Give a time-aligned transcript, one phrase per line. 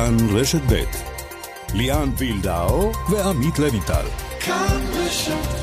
[0.00, 0.84] כאן רשת ב'
[1.74, 4.06] ליאן וילדאו ועמית לויטל.
[4.40, 5.60] כאן רשת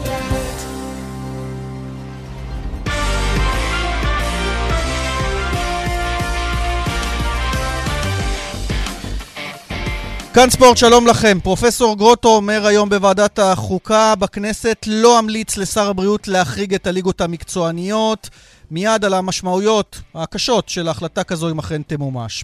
[10.33, 11.37] כאן ספורט, שלום לכם.
[11.43, 18.29] פרופסור גרוטו אומר היום בוועדת החוקה בכנסת לא אמליץ לשר הבריאות להחריג את הליגות המקצועניות.
[18.71, 22.43] מיד על המשמעויות הקשות של ההחלטה כזו אם אכן תמומש.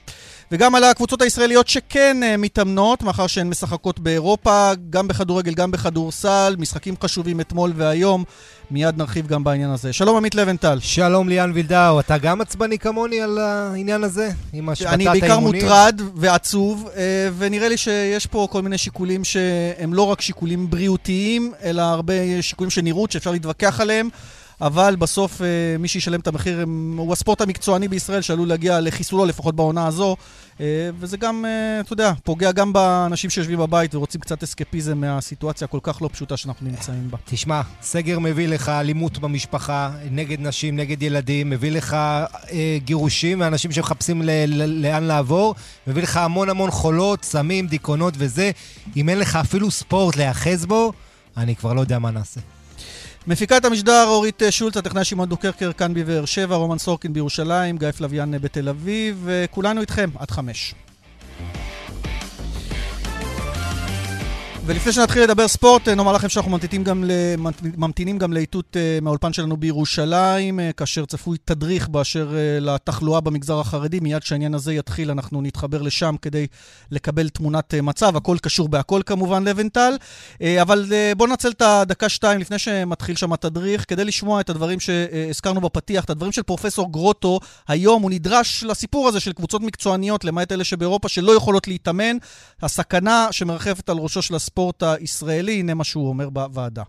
[0.51, 6.55] וגם על הקבוצות הישראליות שכן uh, מתאמנות, מאחר שהן משחקות באירופה, גם בכדורגל, גם בכדורסל,
[6.57, 8.23] משחקים חשובים אתמול והיום.
[8.71, 9.93] מיד נרחיב גם בעניין הזה.
[9.93, 10.79] שלום עמית לבנטל.
[10.79, 14.29] שלום ליאן וילדאו, אתה גם עצבני כמוני על העניין הזה?
[14.53, 15.11] עם השבתת האימונים?
[15.11, 16.97] אני בעיקר מוטרד ועצוב, uh,
[17.37, 22.71] ונראה לי שיש פה כל מיני שיקולים שהם לא רק שיקולים בריאותיים, אלא הרבה שיקולים
[22.71, 24.09] של נראות שאפשר להתווכח עליהם.
[24.61, 25.47] אבל בסוף אה,
[25.79, 26.65] מי שישלם את המחיר
[26.97, 30.15] הוא הספורט המקצועני בישראל שעלול להגיע לחיסולו לפחות בעונה הזו.
[30.61, 30.65] אה,
[30.99, 35.79] וזה גם, אה, אתה יודע, פוגע גם באנשים שיושבים בבית ורוצים קצת אסקפיזם מהסיטואציה הכל
[35.83, 37.17] כך לא פשוטה שאנחנו נמצאים בה.
[37.25, 43.71] תשמע, סגר מביא לך אלימות במשפחה, נגד נשים, נגד ילדים, מביא לך אה, גירושים מאנשים
[43.71, 45.55] שמחפשים ל- ל- לאן לעבור,
[45.87, 48.51] מביא לך המון המון חולות, סמים, דיכאונות וזה.
[48.95, 50.93] אם אין לך אפילו ספורט להיאחז בו,
[51.37, 52.39] אני כבר לא יודע מה נעשה.
[53.27, 58.37] מפיקת המשדר אורית שולץ, הטכנאי שמעון דוקרקר כאן בבאר שבע, רומן סורקין בירושלים, גיא פלוויאן
[58.41, 60.75] בתל אביב, וכולנו איתכם עד חמש.
[64.65, 67.03] ולפני שנתחיל לדבר ספורט, אה, נאמר לכם שאנחנו ממתינים גם,
[67.77, 73.99] ממתינים גם לאיתות אה, מהאולפן שלנו בירושלים, אה, כאשר צפוי תדריך באשר לתחלואה במגזר החרדי.
[73.99, 76.47] מיד כשהעניין הזה יתחיל, אנחנו נתחבר לשם כדי
[76.91, 78.17] לקבל תמונת מצב.
[78.17, 79.97] הכל קשור בהכל כמובן, לבנטל.
[80.61, 80.85] אבל
[81.17, 86.09] בואו ננצל את הדקה-שתיים לפני שמתחיל שם התדריך, כדי לשמוע את הדברים שהזכרנו בפתיח, את
[86.09, 87.39] הדברים של פרופסור גרוטו.
[87.67, 92.17] היום הוא נדרש לסיפור הזה של קבוצות מקצועניות, למעט אלה שבאירופה, שלא יכולות להתאמן.
[92.61, 94.52] הסכנה שמרחפת על ראשו של הספורט.
[94.53, 96.83] הספורט הישראלי, הנה מה שהוא אומר בוועדה.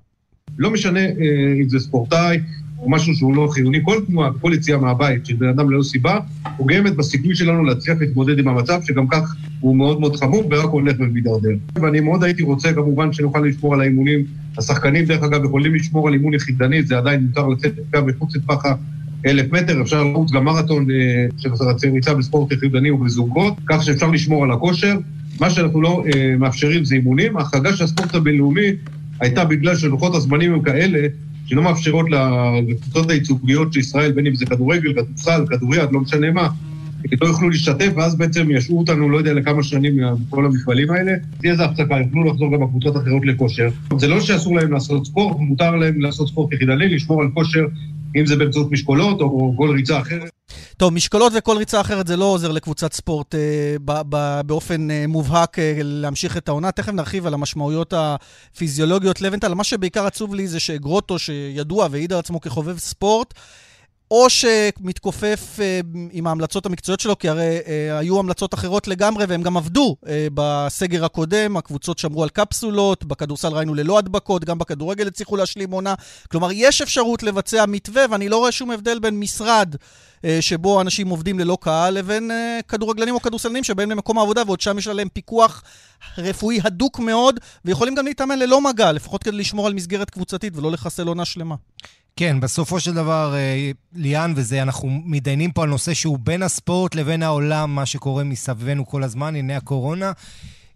[0.58, 1.14] לא משנה אה,
[1.62, 2.38] אם זה ספורטאי
[2.78, 6.18] או משהו שהוא לא חיוני, כל תנועה, כל יציאה מהבית של בן אדם ללא סיבה,
[6.56, 10.96] פוגמת בסיכוי שלנו להצליח להתמודד עם המצב, שגם כך הוא מאוד מאוד חמור ורק הולך
[10.98, 11.48] ומידרדר.
[11.74, 14.24] ואני מאוד הייתי רוצה כמובן שנוכל לשמור על האימונים.
[14.58, 18.64] השחקנים, דרך אגב, יכולים לשמור על אימון יחידני, זה עדיין מותר לצאת קו מחוץ לטווח
[19.26, 21.50] אלף מטר, אפשר לרוץ גם מרתון אה, של
[21.92, 24.96] ריצה בספורט יחידני ובזוגות, כך שאפשר לשמור על הכושר.
[25.40, 27.36] מה שאנחנו לא אה, מאפשרים זה אימונים.
[27.36, 28.68] ההחרגה של הספורט הבינלאומי
[29.20, 31.08] הייתה בגלל שלוחות הזמנים הם כאלה
[31.46, 32.06] שלא מאפשרות
[32.68, 36.48] לקבוצות הייצוגיות של ישראל, בין אם זה כדורגל, כדורסל, כדוריד, לא משנה מה,
[37.20, 39.96] לא יוכלו להשתתף, ואז בעצם ישעו אותנו, לא יודע לכמה שנים
[40.28, 41.12] מכל המפעלים האלה.
[41.40, 43.68] תהיה איזה הפסקה, יוכלו לחזור גם הקבוצות האחרות לכושר.
[43.98, 47.64] זה לא שאסור להם לעשות ספורט, מותר להם לעשות ספורט יחידני, לשמור על כושר,
[48.16, 50.30] אם זה באמצעות משקולות או כל ריצה אחרת.
[50.76, 53.40] טוב, משקולות וכל ריצה אחרת זה לא עוזר לקבוצת ספורט אה,
[53.84, 56.72] ב- ב- באופן אה, מובהק אה, להמשיך את העונה.
[56.72, 59.20] תכף נרחיב על המשמעויות הפיזיולוגיות.
[59.20, 63.34] לבנטל, מה שבעיקר עצוב לי זה שגרוטו, שידוע והעיד על עצמו כחובב ספורט,
[64.14, 65.80] או שמתכופף אה,
[66.12, 70.26] עם ההמלצות המקצועיות שלו, כי הרי אה, היו המלצות אחרות לגמרי, והם גם עבדו אה,
[70.34, 75.94] בסגר הקודם, הקבוצות שמרו על קפסולות, בכדורסל ראינו ללא הדבקות, גם בכדורגל הצליחו להשלים עונה.
[76.30, 79.74] כלומר, יש אפשרות לבצע מתווה, ואני לא רואה שום הבדל בין משרד
[80.40, 82.30] שבו אנשים עובדים ללא קהל, לבין
[82.68, 85.62] כדורגלנים או כדורסלנים שבאים למקום העבודה, ועוד שם יש עליהם פיקוח
[86.18, 90.72] רפואי הדוק מאוד, ויכולים גם להתאמן ללא מגע, לפחות כדי לשמור על מסגרת קבוצתית ולא
[90.72, 91.54] לחסל עונה שלמה.
[92.16, 96.94] כן, בסופו של דבר, אה, ליאן וזה, אנחנו מתדיינים פה על נושא שהוא בין הספורט
[96.94, 100.12] לבין העולם, מה שקורה מסביבנו כל הזמן, הנה הקורונה.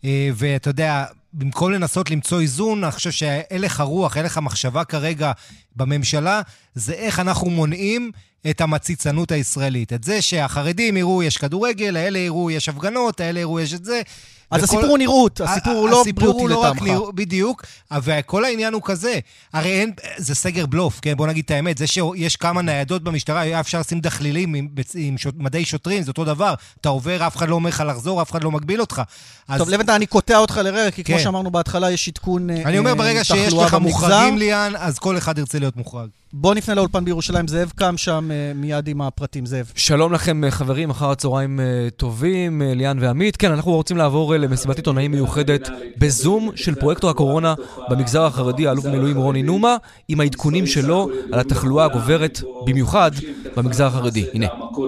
[0.04, 5.32] אה, ואתה יודע, במקום לנסות למצוא איזון, אני חושב שהלך הרוח, הלך המחשבה כרגע
[5.76, 6.40] בממשלה,
[6.74, 8.10] זה איך אנחנו מונעים
[8.50, 9.92] את המציצנות הישראלית.
[9.92, 14.02] את זה שהחרדים יראו יש כדורגל, האלה יראו יש הפגנות, האלה יראו יש את זה.
[14.50, 14.76] אז וכל...
[14.76, 16.52] הסיפור הוא נראות, הסיפור הוא לא בריאותי לטעמך.
[16.52, 17.64] לא רק נראות, בדיוק,
[18.02, 19.18] וכל העניין הוא כזה.
[19.52, 21.14] הרי אין, זה סגר בלוף, כן?
[21.16, 21.78] בוא נגיד את האמת.
[21.78, 26.10] זה שיש כמה ניידות במשטרה, היה אפשר לשים דחלילים עם, עם שוט, מדי שוטרים, זה
[26.10, 26.54] אותו דבר.
[26.80, 29.02] אתה עובר, אף אחד לא אומר לך לחזור, אף אחד לא מגביל אותך.
[29.48, 29.58] אז...
[29.58, 31.12] טוב, לבנטל, אני קוטע אותך לרגע, כי כן.
[31.12, 32.68] כמו שאמרנו בהתחלה, יש עדכון תחלואה במגזר.
[32.68, 36.08] אני אומר, ברגע שיש לך מוחרגים, ליאן, אז כל אחד ירצה להיות מוחרג.
[36.32, 39.72] בוא נפנה לאולפן בירושלים, זאב קם שם אה, מיד עם הפרטים, זאב.
[39.74, 43.36] שלום לכם אה, חברים, אחר הצהריים אה, טובים, ליאן ועמית.
[43.36, 45.68] כן, אנחנו רוצים לעבור למסיבת עיתונאים מיוחדת
[45.98, 47.54] בזום של פרויקטור הקורונה
[47.90, 49.76] במגזר החרדי, האלוף במילואים רוני נומה,
[50.08, 53.10] עם העדכונים שלו על התחלואה הגוברת, במיוחד
[53.56, 54.24] במגזר החרדי.
[54.34, 54.46] הנה.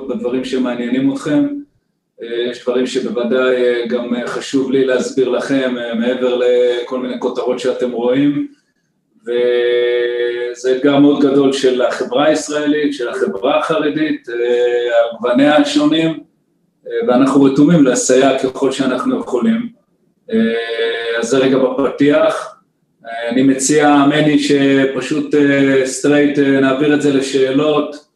[0.09, 1.47] בדברים שמעניינים אתכם.
[2.51, 8.47] יש דברים שבוודאי גם חשוב לי להסביר לכם, מעבר לכל מיני כותרות שאתם רואים.
[9.23, 16.21] וזה אתגר מאוד גדול של החברה הישראלית, של החברה החרדית, אה, על גווניה השונים,
[17.09, 19.69] ואנחנו רתומים לסייע ככל שאנחנו יכולים.
[21.19, 22.57] אז זה רגע בפתיח.
[23.29, 25.35] אני מציע, מני, שפשוט
[25.85, 28.07] straight נעביר את זה לשאלות.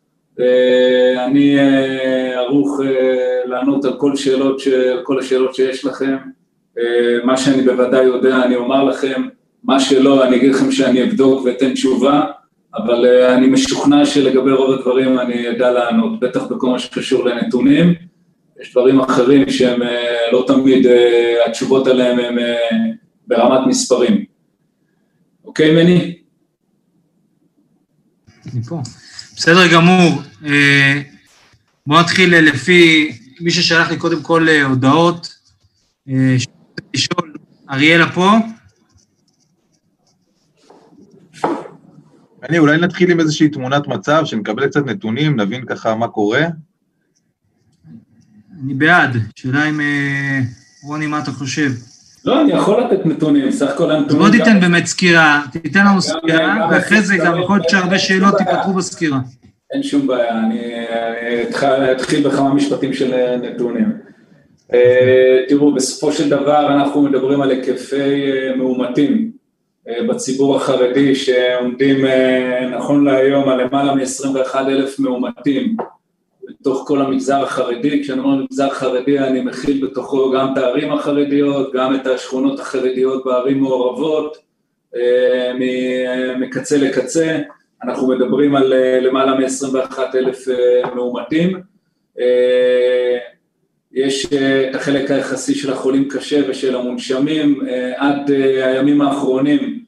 [1.26, 1.56] אני
[2.37, 2.81] ערוך
[3.44, 4.62] לענות על כל, שאלות,
[4.93, 6.17] על כל השאלות שיש לכם.
[7.25, 9.22] מה שאני בוודאי יודע אני אומר לכם,
[9.64, 12.25] מה שלא אני אגיד לכם שאני אבדוק ואתן תשובה,
[12.75, 17.94] אבל אני משוכנע שלגבי רוב הדברים אני אדע לענות, בטח בכל מה שקשור לנתונים.
[18.60, 19.80] יש דברים אחרים שהם
[20.32, 20.86] לא תמיד,
[21.46, 22.38] התשובות עליהם הם
[23.26, 24.24] ברמת מספרים.
[25.44, 26.18] אוקיי, מני?
[28.52, 28.80] אני פה.
[29.36, 30.22] בסדר גמור.
[31.86, 35.34] בואו נתחיל לפי מי ששלח לי קודם כל הודעות.
[36.94, 37.34] לשאול,
[37.70, 38.30] אריאלה פה?
[42.48, 46.44] אני, אולי נתחיל עם איזושהי תמונת מצב, שנקבל קצת נתונים, נבין ככה מה קורה.
[48.64, 49.16] אני בעד.
[49.36, 49.80] שאלה אם...
[50.82, 51.70] רוני, מה אתה חושב?
[52.24, 54.22] לא, אני יכול לתת נתונים, סך הכל הנתונים...
[54.22, 58.72] בוא תיתן באמת סקירה, תיתן לנו סקירה, ואחרי זה גם יכול להיות שהרבה שאלות ייפתחו
[58.72, 59.18] בסקירה.
[59.72, 60.60] אין שום בעיה, אני
[61.92, 63.92] אתחיל בכמה משפטים של נתונים.
[65.48, 68.24] תראו, בסופו של דבר אנחנו מדברים על היקפי
[68.56, 69.30] מאומתים
[70.08, 72.04] בציבור החרדי שעומדים
[72.76, 75.76] נכון להיום על למעלה מ-21 אלף מאומתים
[76.49, 81.73] בתוך כל המגזר החרדי, כשאני אומר מגזר חרדי אני מכיל בתוכו גם את הערים החרדיות,
[81.73, 84.37] גם את השכונות החרדיות בערים מעורבות,
[86.38, 87.38] מקצה לקצה,
[87.82, 90.44] אנחנו מדברים על למעלה מ-21 אלף
[90.94, 91.61] מאומתים,
[93.93, 97.61] יש את החלק היחסי של החולים קשה ושל המונשמים,
[97.96, 98.31] עד
[98.62, 99.83] הימים האחרונים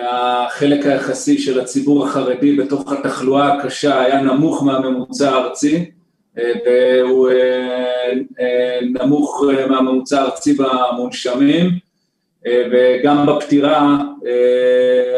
[0.00, 5.90] החלק היחסי של הציבור החרדי בתוך התחלואה הקשה היה נמוך מהממוצע הארצי
[6.36, 7.30] והוא
[8.82, 11.70] נמוך מהממוצע הארצי במונשמים
[12.48, 13.98] וגם בפטירה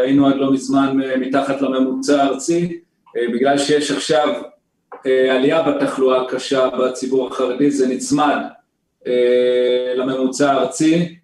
[0.03, 2.81] היינו עד לא מזמן מתחת לממוצע הארצי
[3.17, 4.29] בגלל שיש עכשיו
[5.31, 8.37] עלייה בתחלואה הקשה בציבור החרדי, זה נצמד
[9.97, 11.16] לממוצע הארצי,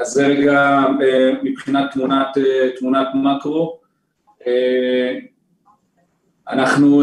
[0.00, 0.84] אז זה רגע
[1.42, 2.28] מבחינת תמונת,
[2.78, 3.78] תמונת מקרו.
[6.48, 7.02] אנחנו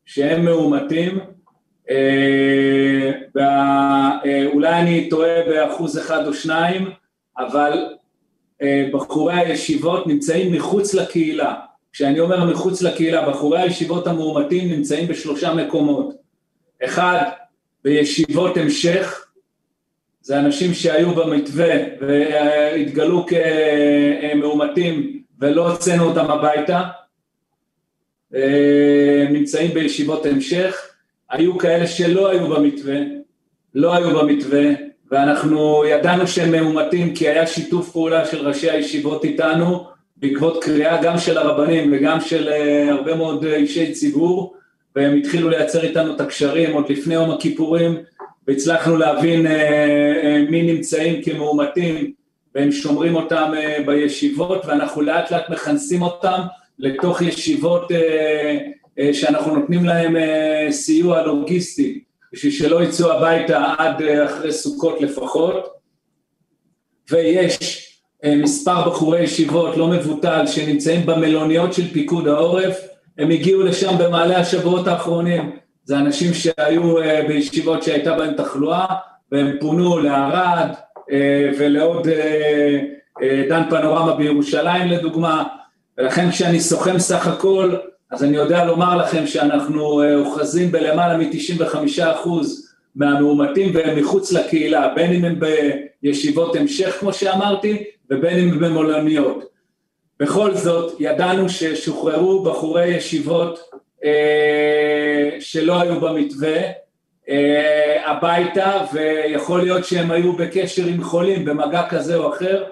[0.05, 1.19] שהם מאומתים,
[4.53, 6.89] אולי אני טועה באחוז אחד או שניים,
[7.37, 7.85] אבל
[8.93, 11.53] בחורי הישיבות נמצאים מחוץ לקהילה.
[11.91, 16.15] כשאני אומר מחוץ לקהילה, בחורי הישיבות המאומתים נמצאים בשלושה מקומות.
[16.83, 17.21] אחד,
[17.83, 19.25] בישיבות המשך,
[20.21, 26.81] זה אנשים שהיו במתווה והתגלו כמאומתים ולא הוצאנו אותם הביתה,
[29.29, 30.94] נמצאים בישיבות המשך,
[31.37, 32.97] היו כאלה שלא היו במתווה,
[33.75, 34.63] לא היו במתווה,
[35.11, 39.85] ואנחנו ידענו שהם מאומתים כי היה שיתוף פעולה של ראשי הישיבות איתנו
[40.17, 42.49] בעקבות קריאה גם של הרבנים וגם של
[42.89, 44.55] הרבה מאוד אישי ציבור
[44.95, 47.97] והם התחילו לייצר איתנו את הקשרים עוד לפני יום הכיפורים
[48.47, 49.45] והצלחנו להבין
[50.49, 52.11] מי נמצאים כמאומתים
[52.55, 53.51] והם שומרים אותם
[53.85, 56.41] בישיבות ואנחנו לאט לאט מכנסים אותם
[56.79, 57.91] לתוך ישיבות
[59.13, 60.15] שאנחנו נותנים להם
[60.71, 65.75] סיוע לוגיסטי בשביל שלא יצאו הביתה עד אחרי סוכות לפחות.
[67.11, 67.81] ויש
[68.25, 72.79] מספר בחורי ישיבות לא מבוטל שנמצאים במלוניות של פיקוד העורף,
[73.17, 76.95] הם הגיעו לשם במעלה השבועות האחרונים, זה אנשים שהיו
[77.27, 78.85] בישיבות שהייתה בהם תחלואה
[79.31, 80.69] והם פונו לערד
[81.57, 82.07] ולעוד
[83.49, 85.43] דן פנורמה בירושלים לדוגמה,
[85.97, 87.75] ולכן כשאני סוכם סך הכל
[88.15, 95.11] אז אני יודע לומר לכם שאנחנו אוחזים בלמעלה מ-95 אחוז מהמאומתים והם מחוץ לקהילה, בין
[95.13, 95.39] אם הם
[96.03, 99.43] בישיבות המשך כמו שאמרתי ובין אם במלוניות.
[100.19, 103.59] בכל זאת ידענו ששוחררו בחורי ישיבות
[104.03, 106.57] אה, שלא היו במתווה
[107.29, 112.63] אה, הביתה ויכול להיות שהם היו בקשר עם חולים במגע כזה או אחר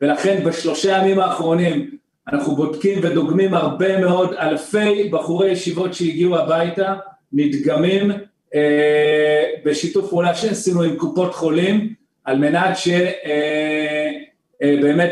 [0.00, 6.94] ולכן בשלושה ימים האחרונים אנחנו בודקים ודוגמים הרבה מאוד אלפי בחורי ישיבות שהגיעו הביתה,
[7.32, 8.10] נדגמים
[8.54, 13.30] אה, בשיתוף פעולה שעשינו עם קופות חולים על מנת שבאמת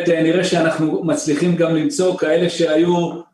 [0.08, 3.30] אה, אה, נראה שאנחנו מצליחים גם למצוא כאלה שהיו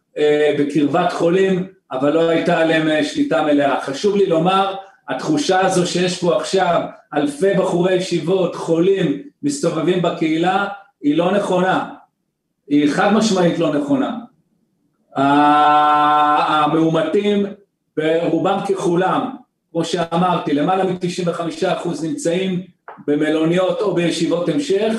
[0.58, 3.80] בקרבת חולים אבל לא הייתה עליהם שליטה מלאה.
[3.80, 4.74] חשוב לי לומר,
[5.08, 6.80] התחושה הזו שיש פה עכשיו
[7.14, 10.66] אלפי בחורי ישיבות, חולים, מסתובבים בקהילה,
[11.02, 11.88] היא לא נכונה,
[12.68, 14.18] היא חד משמעית לא נכונה.
[16.36, 17.46] המאומתים
[17.96, 19.30] ברובם ככולם
[19.76, 22.62] כמו שאמרתי, למעלה מ-95% נמצאים
[23.06, 24.92] במלוניות או בישיבות המשך,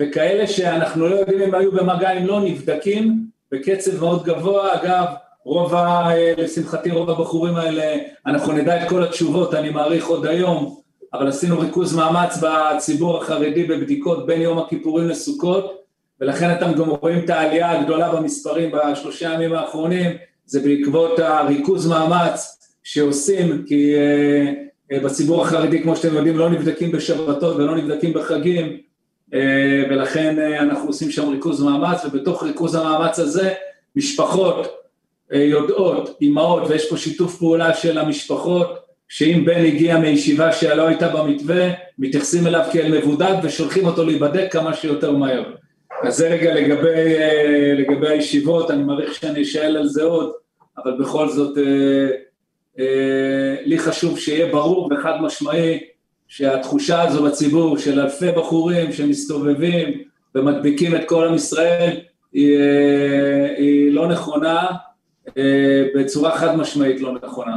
[0.00, 5.04] וכאלה שאנחנו לא יודעים אם היו במגע אם לא נבדקים בקצב מאוד גבוה, אגב,
[5.44, 6.08] רוב ה...
[6.36, 10.80] לשמחתי רוב הבחורים האלה, אנחנו נדע את כל התשובות, אני מעריך עוד היום,
[11.12, 15.83] אבל עשינו ריכוז מאמץ בציבור החרדי בבדיקות בין יום הכיפורים לסוכות,
[16.20, 20.16] ולכן אתם גם רואים את העלייה הגדולה במספרים בשלושה ימים האחרונים,
[20.46, 23.94] זה בעקבות הריכוז מאמץ שעושים, כי
[24.92, 28.76] uh, בציבור החרדי, כמו שאתם יודעים, לא נבדקים בשבתות ולא נבדקים בחגים,
[29.30, 29.34] uh,
[29.90, 33.52] ולכן uh, אנחנו עושים שם ריכוז מאמץ, ובתוך ריכוז המאמץ הזה,
[33.96, 34.80] משפחות
[35.30, 38.78] יודעות, אימהות, ויש פה שיתוף פעולה של המשפחות,
[39.08, 41.68] שאם בן הגיע מישיבה שלא הייתה במתווה,
[41.98, 45.44] מתייחסים אליו כאל מבודד ושולחים אותו להיבדק כמה שיותר מהר.
[46.02, 47.14] אז זה רגע לגבי,
[47.78, 50.32] לגבי הישיבות, אני מעריך שאני אשאל על זה עוד,
[50.76, 51.58] אבל בכל זאת
[52.78, 55.80] אה, לי חשוב שיהיה ברור וחד משמעי
[56.28, 60.02] שהתחושה הזו בציבור של אלפי בחורים שמסתובבים
[60.34, 61.96] ומדביקים את כל עם ישראל
[62.32, 64.66] היא, אה, היא לא נכונה,
[65.38, 67.56] אה, בצורה חד משמעית לא נכונה.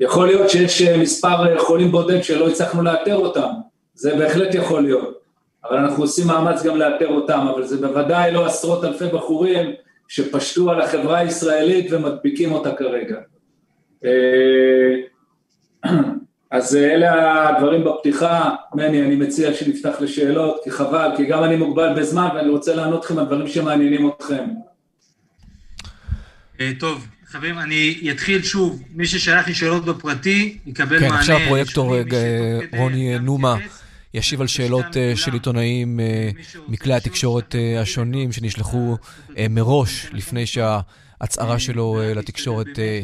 [0.00, 3.48] יכול להיות שיש מספר חולים בודד שלא הצלחנו לאתר אותם,
[3.94, 5.17] זה בהחלט יכול להיות,
[5.64, 9.70] אבל אנחנו עושים מאמץ גם לאתר אותם, אבל זה בוודאי לא עשרות אלפי בחורים
[10.08, 13.16] שפשטו על החברה הישראלית ומדביקים אותה כרגע.
[14.04, 14.10] אה,
[16.50, 21.94] אז אלה הדברים בפתיחה, מני, אני מציע שנפתח לשאלות, כי חבל, כי גם אני מוגבל
[21.96, 24.44] בזמן ואני רוצה לענות לכם על דברים שמעניינים אתכם.
[26.60, 31.14] אה, טוב, חברים, אני אתחיל שוב, מי ששלח לי שאלות בפרטי, יקבל כן, מענה.
[31.14, 31.94] כן, עכשיו הפרויקטור
[32.78, 33.56] רוני נומה
[34.18, 36.00] ישיב על שאלות של עיתונאים
[36.68, 38.96] מכלי התקשורת השונים שנשלחו
[39.50, 40.80] מראש, לפני שה...
[41.20, 43.00] ההצהרה שלו אה, לתקשורת אה,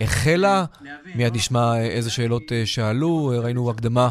[0.00, 0.64] החלה.
[1.14, 3.32] מיד נשמע אה, איזה שאלות שאלו.
[3.42, 4.08] ראינו הקדמה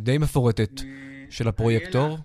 [0.00, 0.80] די מפורטת
[1.30, 2.18] של הפרויקטור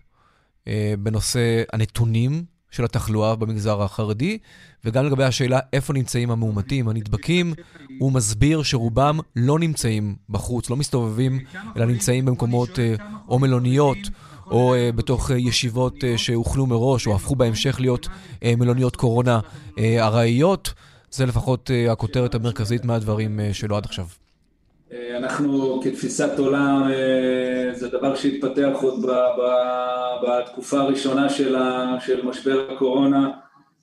[1.00, 2.44] בנושא הנתונים
[2.76, 4.38] של התחלואה במגזר החרדי,
[4.86, 7.54] וגם לגבי השאלה איפה נמצאים המאומתים, הנדבקים,
[8.00, 11.40] הוא מסביר שרובם לא נמצאים בחוץ, לא מסתובבים,
[11.78, 12.80] אלא נמצאים במקומות
[13.28, 13.98] או מלוניות
[14.46, 19.40] או uh, בתוך uh, ישיבות uh, שהוכנו מראש, או הפכו בהמשך להיות uh, מלוניות קורונה
[19.40, 20.74] uh, ארעיות.
[21.12, 24.06] זה לפחות uh, הכותרת המרכזית מהדברים uh, שלו עד עכשיו.
[25.18, 26.92] אנחנו כתפיסת עולם,
[27.74, 29.06] זה דבר שהתפתח עוד
[30.24, 31.56] בתקופה הראשונה של,
[32.00, 33.32] של משבר הקורונה,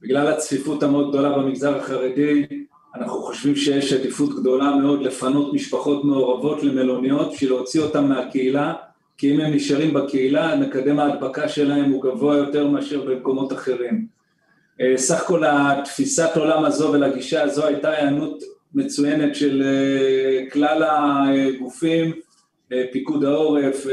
[0.03, 2.47] בגלל הצפיפות המאוד גדולה במגזר החרדי,
[2.95, 8.75] אנחנו חושבים שיש עדיפות גדולה מאוד לפנות משפחות מעורבות למלוניות בשביל להוציא אותן מהקהילה
[9.19, 14.07] כי אם הם נשארים בקהילה, מקדם ההדבקה שלהם הוא גבוה יותר מאשר במקומות אחרים.
[14.81, 18.43] אה, סך כל התפיסת עולם הזו ולגישה הזו הייתה היענות
[18.75, 22.13] מצוינת של אה, כלל הגופים,
[22.73, 23.87] אה, פיקוד העורף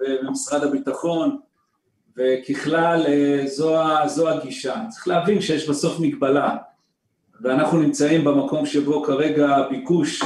[0.00, 1.38] ומשרד הביטחון,
[2.16, 3.04] וככלל
[3.44, 3.76] זו,
[4.06, 4.74] זו הגישה.
[4.90, 6.56] צריך להבין שיש בסוף מגבלה,
[7.40, 10.22] ואנחנו נמצאים במקום שבו כרגע הביקוש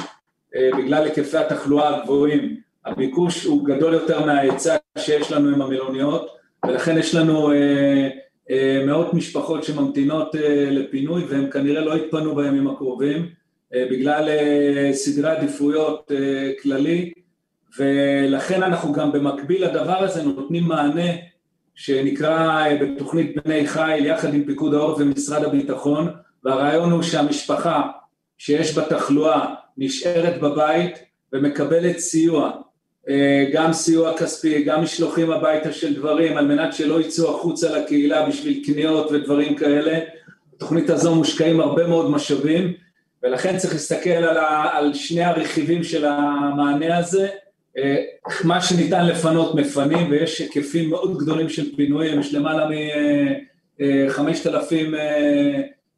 [0.78, 2.57] בגלל היקפי התחלואה הגבוהים.
[2.87, 7.52] הביקוש הוא גדול יותר מההיצע שיש לנו עם המלוניות, ולכן יש לנו
[8.87, 10.35] מאות משפחות שממתינות
[10.71, 13.29] לפינוי, והם כנראה לא יתפנו בימים הקרובים,
[13.75, 14.29] בגלל
[14.93, 16.11] סדרי עדיפויות
[16.62, 17.12] כללי,
[17.79, 21.11] ולכן אנחנו גם במקביל לדבר הזה נותנים מענה
[21.75, 26.09] שנקרא בתוכנית בני חיל יחד עם פיקוד העורף ומשרד הביטחון,
[26.45, 27.83] והרעיון הוא שהמשפחה
[28.38, 30.99] שיש בה תחלואה נשארת בבית
[31.33, 32.50] ומקבלת סיוע,
[33.53, 38.63] גם סיוע כספי, גם משלוחים הביתה של דברים על מנת שלא יצאו החוצה לקהילה בשביל
[38.67, 39.99] קניות ודברים כאלה,
[40.55, 42.73] בתוכנית הזו מושקעים הרבה מאוד משאבים
[43.23, 44.37] ולכן צריך להסתכל על,
[44.73, 47.29] על שני הרכיבים של המענה הזה,
[48.45, 52.69] מה שניתן לפנות מפנים ויש היקפים מאוד גדולים של פינויים, יש למעלה
[53.81, 54.95] מחמשת אלפים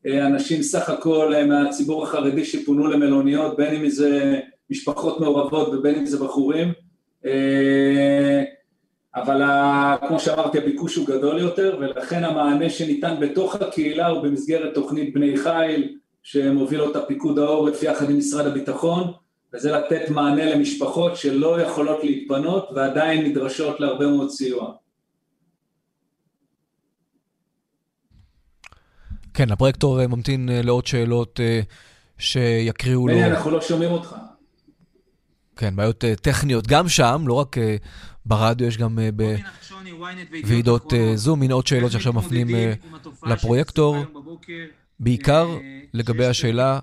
[0.07, 6.25] אנשים סך הכל מהציבור החרדי שפונו למלוניות, בין אם זה משפחות מעורבות ובין אם זה
[6.25, 6.73] בחורים,
[9.15, 9.43] אבל
[10.09, 15.37] כמו שאמרתי הביקוש הוא גדול יותר ולכן המענה שניתן בתוך הקהילה הוא במסגרת תוכנית בני
[15.37, 19.13] חיל שמוביל אותה פיקוד העורף יחד עם משרד הביטחון
[19.53, 24.73] וזה לתת מענה למשפחות שלא יכולות להתפנות ועדיין נדרשות להרבה מאוד סיוע.
[29.35, 31.41] כן, הפרויקטור ממתין לעוד שאלות
[32.19, 33.15] שיקריאו לו...
[33.15, 34.17] בני, אנחנו לא שומעים אותך.
[35.59, 37.57] כן, בעיות טכניות גם שם, לא רק
[38.27, 38.99] ברדיו, יש גם
[40.43, 42.47] בוועידות זום, הנה עוד שאלות שעכשיו מפנים
[43.27, 43.97] לפרויקטור,
[45.01, 45.49] בעיקר
[45.95, 46.79] לגבי השאלה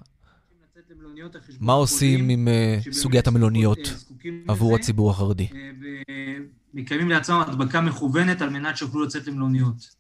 [1.60, 2.48] מה עושים עם
[2.92, 3.80] סוגיית המלוניות
[4.48, 5.48] עבור הציבור החרדי.
[6.74, 9.96] מקיימים לעצמם הדבקה מכוונת על מנת שיוכלו לצאת למלוניות.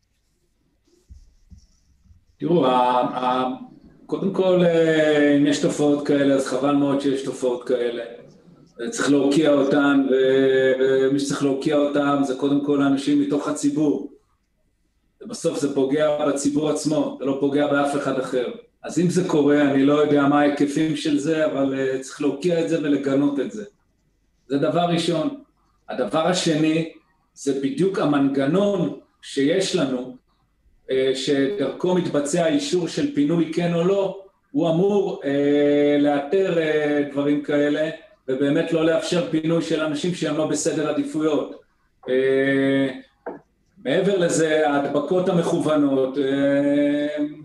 [2.38, 2.68] תראו,
[4.06, 4.62] קודם כל,
[5.40, 8.04] אם יש תופעות כאלה, אז חבל מאוד שיש תופעות כאלה.
[8.90, 10.08] צריך להוקיע אותן,
[10.80, 14.12] ומי שצריך להוקיע אותן זה קודם כל האנשים מתוך הציבור.
[15.22, 18.48] ובסוף זה פוגע בציבור עצמו, זה לא פוגע באף אחד אחר.
[18.84, 22.70] אז אם זה קורה, אני לא יודע מה ההיקפים של זה, אבל צריך להוקיע את
[22.70, 23.64] זה ולגנות את זה.
[24.48, 25.42] זה דבר ראשון.
[25.90, 26.92] הדבר השני,
[27.34, 30.16] זה בדיוק המנגנון שיש לנו,
[31.14, 35.22] שדרכו מתבצע אישור של פינוי כן או לא, הוא אמור
[36.00, 36.58] לאתר
[37.12, 37.90] דברים כאלה,
[38.28, 41.62] ובאמת לא לאפשר פינוי של אנשים שהם לא בסדר עדיפויות.
[43.86, 46.18] מעבר לזה, ההדבקות המכוונות,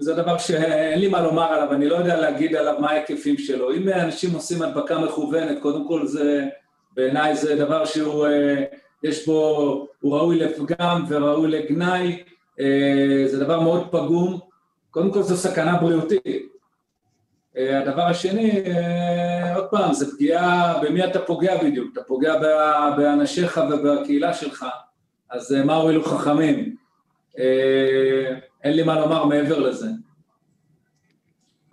[0.01, 3.73] זה דבר שאין לי מה לומר עליו, אני לא יודע להגיד עליו מה ההיקפים שלו.
[3.73, 6.47] אם אנשים עושים הדבקה מכוונת, קודם כל זה,
[6.97, 8.27] בעיניי זה דבר שהוא,
[9.03, 12.23] יש בו, הוא ראוי לפגם וראוי לגנאי,
[13.27, 14.39] זה דבר מאוד פגום,
[14.91, 16.51] קודם כל זו סכנה בריאותית.
[17.57, 18.63] הדבר השני,
[19.55, 21.93] עוד פעם, זה פגיעה, במי אתה פוגע בדיוק?
[21.93, 22.35] אתה פוגע
[22.97, 24.67] באנשיך ובקהילה שלך,
[25.31, 26.77] אז מה הועילו חכמים?
[28.65, 29.87] אין לי מה לומר מעבר לזה.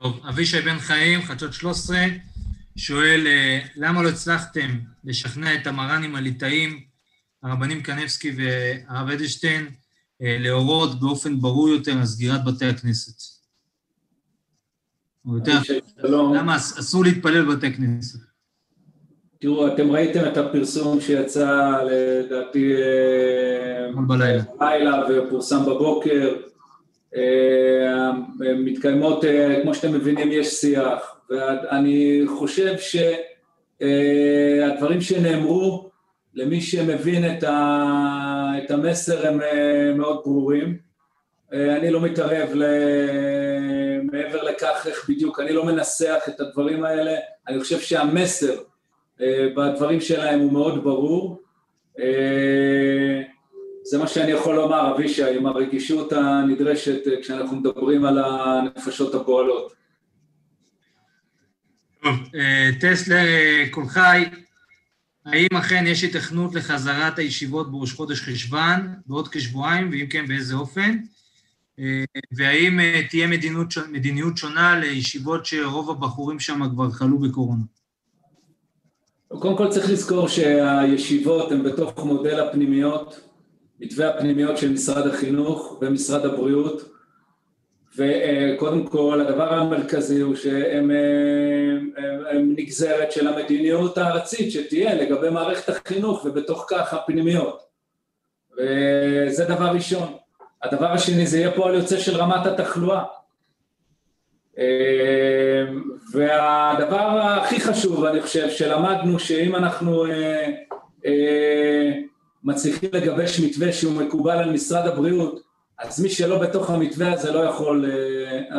[0.02, 1.98] טוב, אבישי בן חיים, חדשות 13,
[2.76, 3.28] שואל,
[3.76, 6.84] למה לא הצלחתם לשכנע את המר"נים הליטאים,
[7.44, 9.70] הרבנים קנבסקי והרב אדלשטיין,
[10.20, 13.37] להורות באופן ברור יותר על סגירת בתי הכנסת?
[15.28, 15.58] או יותר,
[16.34, 18.20] למה אסור להתפלל בבתי כנסת?
[19.40, 22.74] תראו, אתם ראיתם את הפרסום שיצא לדעתי
[24.08, 26.36] בלילה, בלילה ופורסם בבוקר,
[28.40, 29.24] מתקיימות,
[29.64, 32.76] כמו שאתם מבינים, יש שיח, ואני חושב
[33.80, 35.90] שהדברים שנאמרו,
[36.34, 37.38] למי שמבין
[38.64, 39.40] את המסר הם
[39.98, 40.78] מאוד ברורים,
[41.52, 42.50] אני לא מתערב
[44.12, 47.16] מעבר לכך איך בדיוק, אני לא מנסח את הדברים האלה,
[47.48, 48.62] אני חושב שהמסר
[49.56, 51.42] בדברים שלהם הוא מאוד ברור,
[53.84, 59.74] זה מה שאני יכול לומר, אבישי, עם הרגישות הנדרשת כשאנחנו מדברים על הנפשות הפועלות.
[62.04, 62.16] טוב,
[62.82, 63.26] טסלר
[63.72, 64.26] כל חי,
[65.26, 70.98] האם אכן יש התכנות לחזרת הישיבות בראש חודש חשוון בעוד כשבועיים, ואם כן באיזה אופן?
[72.32, 77.64] והאם תהיה מדיניות, מדיניות שונה לישיבות שרוב הבחורים שם כבר חלו בקורונה?
[79.28, 83.30] קודם כל צריך לזכור שהישיבות הן בתוך מודל הפנימיות,
[83.80, 86.90] מתווה הפנימיות של משרד החינוך ומשרד הבריאות,
[87.98, 90.92] וקודם כל הדבר המרכזי הוא שהם
[92.58, 97.60] נגזרת של המדיניות הארצית שתהיה לגבי מערכת החינוך ובתוך כך הפנימיות,
[98.58, 100.14] וזה דבר ראשון.
[100.64, 103.04] הדבר השני זה יהיה פועל יוצא של רמת התחלואה.
[106.12, 110.06] והדבר הכי חשוב, אני חושב, שלמדנו שאם אנחנו
[112.44, 115.42] מצליחים לגבש מתווה שהוא מקובל על משרד הבריאות,
[115.80, 117.86] אז מי שלא בתוך המתווה הזה לא יכול,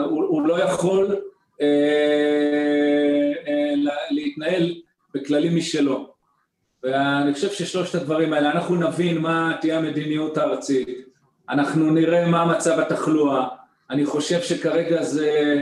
[0.04, 1.16] הוא, הוא לא יכול
[4.10, 4.74] להתנהל
[5.14, 6.08] בכללים משלו.
[6.82, 11.07] ואני חושב ששלושת הדברים האלה, אנחנו נבין מה תהיה המדיניות הארצית,
[11.50, 13.46] אנחנו נראה מה מצב התחלואה,
[13.90, 15.54] אני חושב שכרגע זה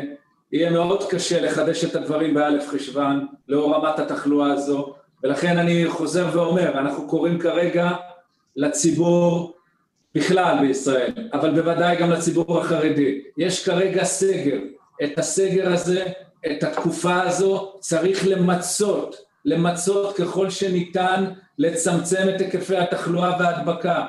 [0.52, 6.26] יהיה מאוד קשה לחדש את הדברים באלף חשוון לאור רמת התחלואה הזו, ולכן אני חוזר
[6.32, 7.90] ואומר, אנחנו קוראים כרגע
[8.56, 9.54] לציבור
[10.14, 14.58] בכלל בישראל, אבל בוודאי גם לציבור החרדי, יש כרגע סגר,
[15.04, 16.04] את הסגר הזה,
[16.46, 21.24] את התקופה הזו צריך למצות, למצות ככל שניתן,
[21.58, 24.06] לצמצם את היקפי התחלואה וההדבקה.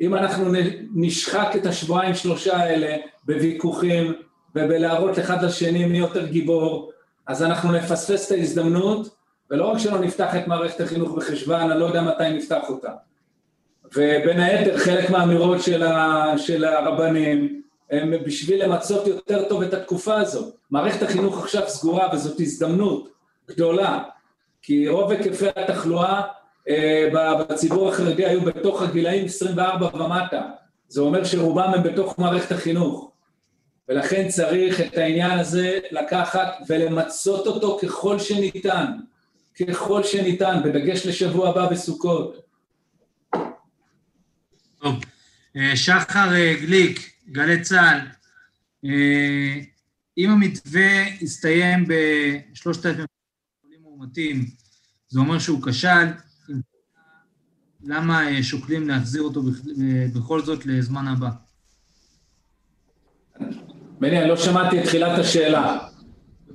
[0.00, 0.52] אם אנחנו
[0.94, 4.12] נשחק את השבועיים שלושה האלה בוויכוחים
[4.54, 6.92] ובלהראות אחד לשני מי יותר גיבור,
[7.26, 9.16] אז אנחנו נפספס את ההזדמנות,
[9.50, 12.90] ולא רק שלא נפתח את מערכת החינוך בחשוון, אני לא יודע מתי נפתח אותה.
[13.94, 20.20] ובין היתר חלק מהאמירות של, ה, של הרבנים הם בשביל למצות יותר טוב את התקופה
[20.20, 20.52] הזו.
[20.70, 23.08] מערכת החינוך עכשיו סגורה וזאת הזדמנות
[23.48, 24.02] גדולה,
[24.62, 26.39] כי רוב היקפי התחלואה אה,
[27.48, 30.42] בציבור החרדי היו בתוך הגילאים 24 ומטה.
[30.88, 33.10] זה אומר שרובם הם בתוך מערכת החינוך.
[33.88, 38.86] ולכן צריך את העניין הזה לקחת ולמצות אותו ככל שניתן,
[39.60, 42.36] ככל שניתן, בדגש לשבוע הבא בסוכות.
[44.78, 44.94] טוב,
[45.56, 47.98] אה, שחר אה, גליק, גלי צה"ל,
[50.18, 53.04] אם המתווה יסתיים בשלושת אלפים
[53.82, 54.44] מאומתים,
[55.08, 56.06] זה אומר שהוא כשל,
[57.84, 59.42] למה שוקלים להחזיר אותו
[60.14, 61.30] בכל זאת לזמן הבא?
[64.00, 65.78] בני, אני לא שמעתי את תחילת השאלה.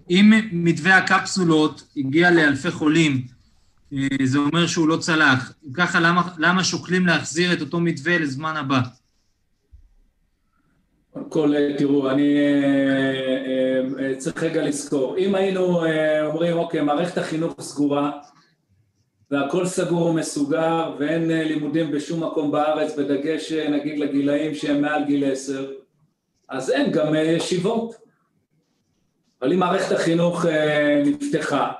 [0.09, 3.25] אם מתווה הקפסולות הגיע לאלפי חולים,
[3.93, 5.53] אה, זה אומר שהוא לא צלח.
[5.67, 8.79] אם ככה, למה, למה שוקלים להחזיר את אותו מתווה לזמן הבא?
[11.13, 15.17] קודם כל, תראו, אני אה, אה, צריך רגע לזכור.
[15.17, 15.81] אם היינו
[16.27, 18.11] אומרים, אוקיי, מערכת החינוך סגורה,
[19.35, 25.71] והכל סגור ומסוגר, ואין לימודים בשום מקום בארץ, בדגש נגיד לגילאים שהם מעל גיל עשר,
[26.49, 27.95] אז אין גם ישיבות.
[29.41, 30.45] אבל אם מערכת החינוך
[31.05, 31.71] נפתחה,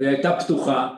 [0.00, 0.88] והיא הייתה פתוחה,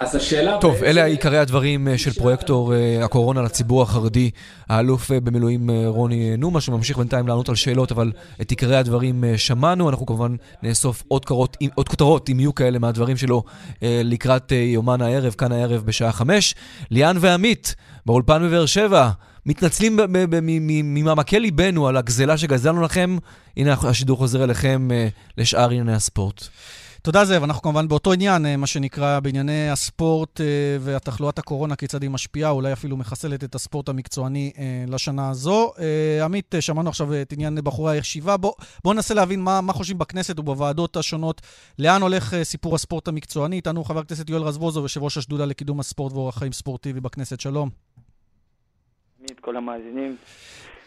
[0.00, 0.58] אז השאלה...
[0.60, 0.84] טוב, בעצם...
[0.84, 4.30] אלה עיקרי הדברים של פרויקטור הקורונה לציבור החרדי,
[4.68, 9.90] האלוף במילואים רוני נומה, שממשיך בינתיים לענות על שאלות, אבל את עיקרי הדברים שמענו.
[9.90, 13.42] אנחנו כמובן נאסוף עוד, קרות, עוד כותרות, אם יהיו כאלה, מהדברים שלו
[13.82, 16.54] לקראת יומן הערב, כאן הערב בשעה חמש.
[16.90, 17.74] ליאן ועמית,
[18.06, 19.10] באולפן בבאר שבע.
[19.46, 19.98] מתנצלים
[20.64, 23.16] ממעמקי ליבנו על הגזלה שגזלנו לכם.
[23.56, 24.88] הנה השידור חוזר אליכם
[25.38, 26.48] לשאר ענייני הספורט.
[27.04, 30.40] תודה זאב, אנחנו כמובן באותו עניין, מה שנקרא בענייני הספורט
[30.80, 34.52] והתחלואת הקורונה, כיצד היא משפיעה, אולי אפילו מחסלת את הספורט המקצועני
[34.88, 35.72] לשנה הזו.
[36.24, 38.36] עמית, שמענו עכשיו את עניין בחורי הישיבה.
[38.36, 41.40] בואו בוא ננסה להבין מה, מה חושבים בכנסת ובוועדות השונות,
[41.78, 43.56] לאן הולך סיפור הספורט המקצועני.
[43.56, 47.40] איתנו חבר הכנסת יואל רזבוזוב, יושב ראש השדולה לקידום הספורט ואורח חיים ספורטיבי בכנסת.
[47.40, 47.70] שלום.
[49.26, 50.16] את כל המאזינים.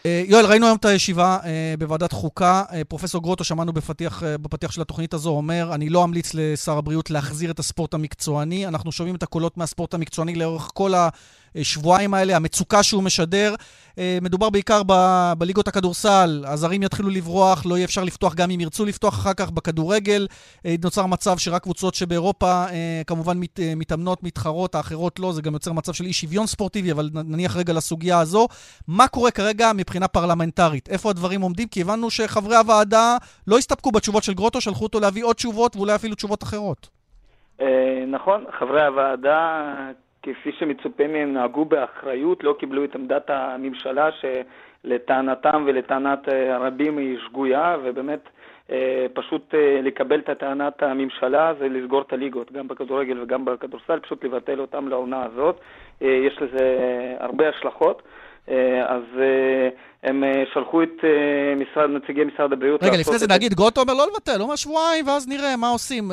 [0.04, 1.38] יואל, ראינו היום את הישיבה
[1.78, 2.62] בוועדת חוקה.
[2.88, 7.50] פרופסור גרוטו, שמענו בפתיח, בפתיח של התוכנית הזו, אומר, אני לא אמליץ לשר הבריאות להחזיר
[7.50, 8.66] את הספורט המקצועני.
[8.66, 10.92] אנחנו שומעים את הקולות מהספורט המקצועני לאורך כל
[11.54, 13.54] השבועיים האלה, המצוקה שהוא משדר.
[14.22, 18.84] מדובר בעיקר ב- בליגות הכדורסל, הזרים יתחילו לברוח, לא יהיה אפשר לפתוח גם אם ירצו
[18.84, 20.26] לפתוח אחר כך בכדורגל.
[20.84, 22.64] נוצר מצב שרק קבוצות שבאירופה
[23.06, 27.10] כמובן מת, מתאמנות, מתחרות, האחרות לא, זה גם יוצר מצב של אי שוויון ספורטיבי, אבל
[27.14, 28.48] נניח רגע לסוגיה הזו.
[28.88, 30.88] מה קורה כרגע מבחינה פרלמנטרית?
[30.88, 31.68] איפה הדברים עומדים?
[31.68, 35.94] כי הבנו שחברי הוועדה לא הסתפקו בתשובות של גרוטו, שלחו אותו להביא עוד תשובות ואולי
[35.94, 36.88] אפילו תשובות אחרות.
[38.08, 39.74] נכון, חברי הוועדה
[40.22, 47.76] כפי שמצופה מהם נהגו באחריות, לא קיבלו את עמדת הממשלה שלטענתם ולטענת הרבים היא שגויה,
[47.82, 48.28] ובאמת
[49.12, 54.60] פשוט לקבל את טענת הממשלה זה לסגור את הליגות, גם בכדורגל וגם בכדורסל, פשוט לבטל
[54.60, 55.60] אותם לעונה הזאת.
[56.00, 56.76] יש לזה
[57.20, 58.02] הרבה השלכות.
[58.86, 59.02] אז
[60.02, 61.04] הם שלחו את
[61.56, 62.82] משרד, נציגי משרד הבריאות...
[62.82, 66.04] רגע, לפני זה נגיד, גרוטו אומר לא לבטל, הוא אומר שבועיים, ואז נראה מה עושים.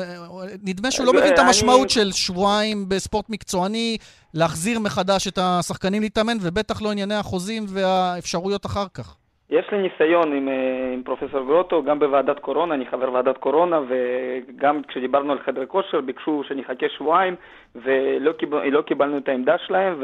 [0.64, 3.96] נדמה שהוא לא מבין את המשמעות של שבועיים בספורט מקצועני,
[4.34, 9.16] להחזיר מחדש את השחקנים להתאמן, ובטח לא ענייני החוזים והאפשרויות אחר כך.
[9.50, 10.48] יש לי ניסיון עם,
[10.94, 16.00] עם פרופסור גרוטו, גם בוועדת קורונה, אני חבר ועדת קורונה, וגם כשדיברנו על חדר כושר,
[16.00, 17.34] ביקשו שנחכה שבועיים,
[17.82, 19.94] ולא קיבל, לא קיבלנו את העמדה שלהם,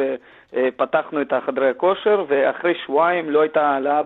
[0.53, 4.03] ופתחנו את חדרי הכושר, ואחרי שבועיים לא הייתה העלאה אה,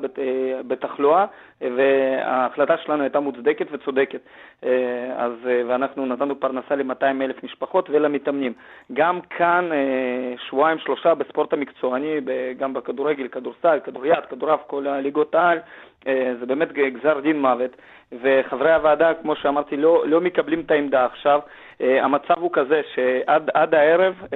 [0.68, 1.26] בתחלואה,
[1.60, 4.20] וההחלטה שלנו הייתה מוצדקת וצודקת.
[5.16, 5.32] אז,
[5.68, 8.52] ואנחנו נתנו פרנסה ל-200 אלף משפחות ולמתאמנים.
[8.92, 9.70] גם כאן,
[10.48, 12.20] שבועיים, שלושה בספורט המקצועני,
[12.58, 15.58] גם בכדורגל, כדורסל, כדוריד, כדורעף, כל הליגות העל,
[16.04, 17.76] זה באמת גזר דין מוות.
[18.12, 21.40] וחברי הוועדה, כמו שאמרתי, לא, לא מקבלים את העמדה עכשיו.
[21.80, 24.26] Uh, המצב הוא כזה שעד הערב uh,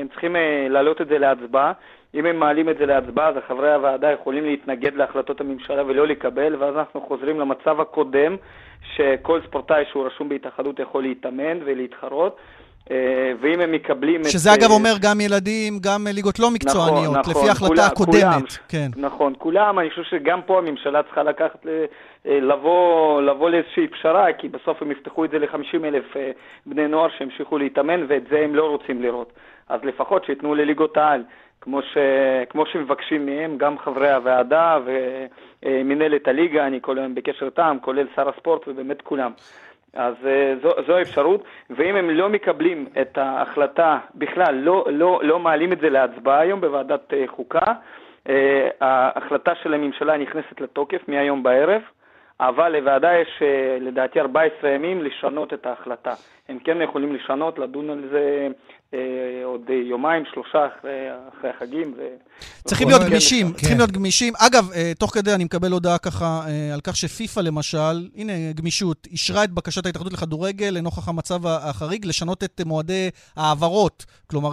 [0.00, 0.38] הם צריכים uh,
[0.68, 1.72] להעלות את זה להצבעה.
[2.14, 6.56] אם הם מעלים את זה להצבעה, אז חברי הוועדה יכולים להתנגד להחלטות הממשלה ולא לקבל,
[6.56, 8.36] ואז אנחנו חוזרים למצב הקודם,
[8.96, 12.36] שכל ספורטאי שהוא רשום בהתאחדות יכול להתאמן ולהתחרות.
[13.40, 14.32] ואם הם מקבלים שזה את...
[14.32, 18.22] שזה אגב אומר גם ילדים, גם ליגות לא מקצועניות, נכון, לפי ההחלטה הקודמת.
[18.22, 18.88] כולם, כן.
[18.96, 21.66] נכון, כולם, אני חושב שגם פה הממשלה צריכה לקחת,
[22.24, 26.30] לבוא, לבוא לאיזושהי פשרה, כי בסוף הם יפתחו את זה ל-50 אלף אה,
[26.66, 29.32] בני נוער שימשיכו להתאמן, ואת זה הם לא רוצים לראות.
[29.68, 31.22] אז לפחות שייתנו לליגות העל,
[31.60, 31.96] כמו, ש...
[32.50, 34.78] כמו שמבקשים מהם, גם חברי הוועדה
[35.62, 39.32] ומנהלת הליגה, אני כל היום בקשר איתם, כולל שר הספורט ובאמת כולם.
[39.94, 45.38] אז אה, זו, זו האפשרות, ואם הם לא מקבלים את ההחלטה בכלל, לא, לא, לא
[45.38, 47.72] מעלים את זה להצבעה היום בוועדת אה, חוקה,
[48.28, 51.82] אה, ההחלטה של הממשלה נכנסת לתוקף מהיום בערב,
[52.40, 53.42] אבל לוועדה יש
[53.80, 56.14] לדעתי 14 ימים לשנות את ההחלטה.
[56.48, 58.48] הם כן יכולים לשנות, לדון על זה אה,
[59.44, 61.94] עוד יומיים, שלושה אחרי, אחרי החגים.
[61.96, 62.02] ו...
[62.64, 63.52] צריכים להיות גמישים, כן.
[63.52, 64.32] צריכים להיות גמישים.
[64.46, 69.06] אגב, אה, תוך כדי אני מקבל הודעה ככה אה, על כך שפיפ"א למשל, הנה גמישות,
[69.10, 74.04] אישרה את בקשת ההתאחדות לכדורגל לנוכח המצב החריג, לשנות את מועדי ההעברות.
[74.30, 74.50] כלומר,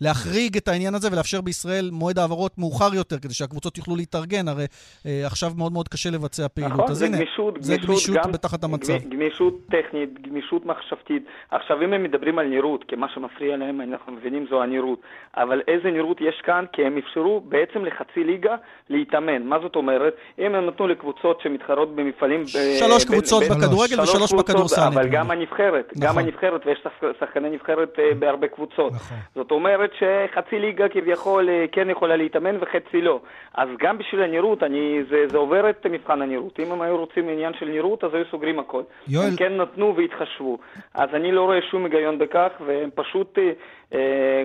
[0.00, 4.48] להחריג את העניין הזה ולאפשר בישראל מועד העברות מאוחר יותר, כדי שהקבוצות יוכלו להתארגן.
[4.48, 4.66] הרי
[5.04, 6.72] עכשיו מאוד מאוד קשה לבצע פעילות.
[6.72, 8.92] נכון, זה גמישות, זה גמישות, בתחת המצב.
[9.08, 11.22] גמישות טכנית, גמישות מחשבתית.
[11.50, 15.00] עכשיו, אם הם מדברים על נראות, כי מה שמפריע להם, אנחנו מבינים, זו הנראות.
[15.36, 16.64] אבל איזה נראות יש כאן?
[16.72, 18.56] כי הם אפשרו בעצם לחצי ליגה
[18.90, 19.42] להתאמן.
[19.42, 20.16] מה זאת אומרת?
[20.38, 22.46] אם הם נתנו לקבוצות שמתחרות במפעלים...
[22.78, 24.80] שלוש ב- קבוצות ב- בכדורגל ושלוש קבוצות, בכדורסל.
[24.94, 26.08] אבל גם הנבחרת, נכון.
[26.08, 26.86] גם הנבחרת, ויש
[27.20, 28.92] שחקני נבחרת אה, בהרבה קבוצות.
[28.92, 29.16] נכון.
[29.34, 33.20] זאת אומרת שחצי ליגה כביכול אה, כן יכולה להתאמן וחצי לא.
[33.54, 36.60] אז גם בשביל הנראות, אני, זה, זה עובר את מבחן הנראות.
[36.60, 38.82] אם הם היו רוצים עניין של נראות, אז היו סוגרים הכל.
[39.08, 39.26] יואל...
[39.26, 40.58] הם כן נתנו והתחשבו.
[40.94, 43.45] אז אני לא רואה שום היגיון בכך, והם פשוט אה, אה,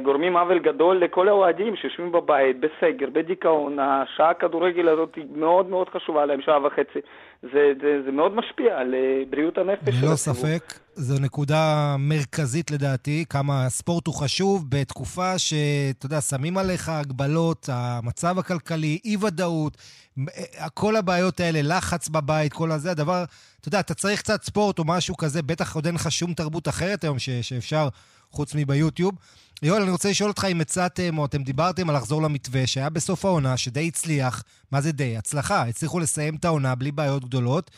[0.04, 3.78] גורמים עוול גדול לכל האוהדים שיושבים בבית, בסגר, בדיכאון.
[3.80, 7.00] השעה הכדורגל הזאת היא מאוד מאוד חשובה להם, שעה וחצי.
[7.42, 10.04] זה, זה, זה מאוד משפיע על אה, בריאות הנפש.
[10.04, 10.74] ללא ספק.
[10.94, 18.40] זו נקודה מרכזית לדעתי, כמה הספורט הוא חשוב בתקופה שאתה יודע, שמים עליך הגבלות, המצב
[18.40, 19.78] הכלכלי, אי-ודאות,
[20.20, 23.24] אה, כל הבעיות האלה, לחץ בבית, כל הזה, הדבר,
[23.60, 26.68] אתה יודע, אתה צריך קצת ספורט או משהו כזה, בטח עוד אין לך שום תרבות
[26.68, 27.88] אחרת היום ש, שאפשר,
[28.32, 29.16] חוץ מביוטיוב.
[29.64, 33.26] יואל, אני רוצה לשאול אותך אם הצעתם, או אתם דיברתם על לחזור למתווה שהיה בסוף
[33.26, 35.18] העונה, שדי הצליח, מה זה די?
[35.18, 35.62] הצלחה.
[35.62, 37.72] הצליחו לסיים את העונה בלי בעיות גדולות.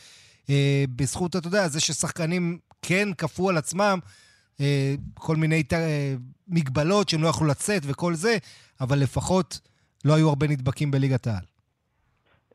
[0.50, 3.98] אה, בזכות, אתה יודע, זה ששחקנים כן כפו על עצמם
[4.60, 6.14] אה, כל מיני אה,
[6.48, 8.36] מגבלות שהם לא יכלו לצאת וכל זה,
[8.80, 9.60] אבל לפחות
[10.04, 11.44] לא היו הרבה נדבקים בליגת העל.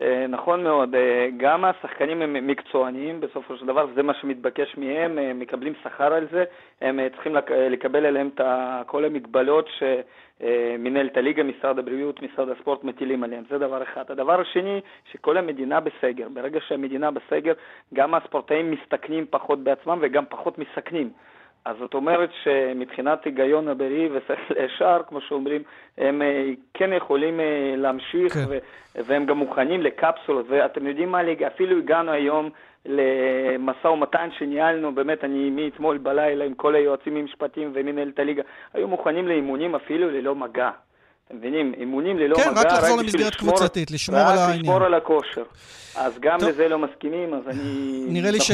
[0.02, 5.12] אה, נכון מאוד, אה, גם השחקנים הם מקצועניים בסופו של דבר, זה מה שמתבקש מהם,
[5.12, 6.44] הם אה, מקבלים שכר על זה,
[6.82, 7.36] הם צריכים
[7.70, 8.42] לקבל עליהם את
[8.88, 14.04] כל המגבלות שמנהלת הליגה, משרד הבריאות, משרד הספורט מטילים עליהם, זה דבר אחד.
[14.10, 14.82] הדבר השני,
[15.12, 17.54] שכל המדינה בסגר, ברגע שהמדינה בסגר,
[17.94, 21.10] גם הספורטאים מסתכנים פחות בעצמם וגם פחות מסכנים.
[21.66, 25.64] אז זאת אומרת שמבחינת היגיון הבריא ושכל ישר, כמו שאומרים,
[25.98, 28.46] הם אה, כן יכולים אה, להמשיך, כן.
[28.50, 28.58] ו-
[28.96, 32.50] והם גם מוכנים לקפסולות, ואתם יודעים מה, אפילו הגענו היום
[32.86, 38.44] למשא ומתן שניהלנו, באמת, אני מאתמול בלילה עם כל היועצים המשפטיים ומנהלת הליגה,
[38.74, 40.70] היו מוכנים לאימונים אפילו ללא מגע.
[41.30, 41.74] אתם מבינים?
[41.78, 44.60] אימונים ללא כן, מגע, רק לחזור למסגרת קבוצתית, לשמור על העניין.
[44.60, 45.44] רק לשמור על הכושר.
[45.96, 46.50] אז גם טוב.
[46.50, 48.06] לזה לא מסכימים, אז אני...
[48.08, 48.52] נראה לי ש...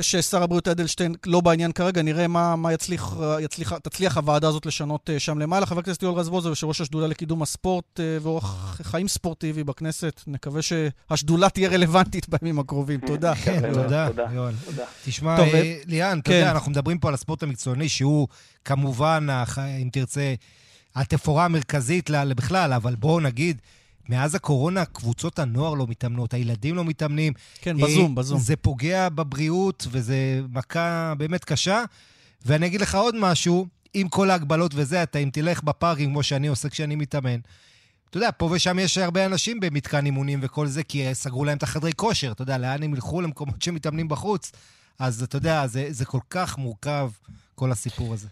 [0.00, 5.10] ששר הבריאות אדלשטיין לא בעניין כרגע, נראה מה, מה יצליח, יצליח, תצליח הוועדה הזאת לשנות
[5.10, 5.66] uh, שם למעלה.
[5.66, 10.60] חבר הכנסת יואל רזבוזוב, יושב ראש השדולה לקידום הספורט uh, ואורח חיים ספורטיבי בכנסת, נקווה
[10.62, 13.00] שהשדולה תהיה רלוונטית בימים הקרובים.
[13.06, 13.34] תודה.
[13.34, 14.52] כן, תודה, יואל.
[15.04, 16.50] תשמע, אה, ליאן, אתה יודע, כן.
[16.50, 18.28] אנחנו מדברים פה על הספורט המקצועני, שהוא
[18.64, 19.26] כמובן,
[19.82, 20.34] אם תרצה...
[20.94, 23.60] התפאורה המרכזית בכלל, אבל בואו נגיד,
[24.08, 27.32] מאז הקורונה קבוצות הנוער לא מתאמנות, הילדים לא מתאמנים.
[27.60, 28.40] כן, בזום, אה, בזום.
[28.40, 31.84] זה פוגע בבריאות וזה מכה באמת קשה.
[32.46, 36.46] ואני אגיד לך עוד משהו, עם כל ההגבלות וזה, אתה אם תלך בפארקים, כמו שאני
[36.46, 37.40] עושה כשאני מתאמן,
[38.10, 41.62] אתה יודע, פה ושם יש הרבה אנשים במתקן אימונים וכל זה, כי סגרו להם את
[41.62, 44.52] החדרי כושר, אתה יודע, לאן הם ילכו למקומות שמתאמנים בחוץ.
[44.98, 47.10] אז אתה יודע, זה, זה כל כך מורכב,
[47.54, 48.28] כל הסיפור הזה.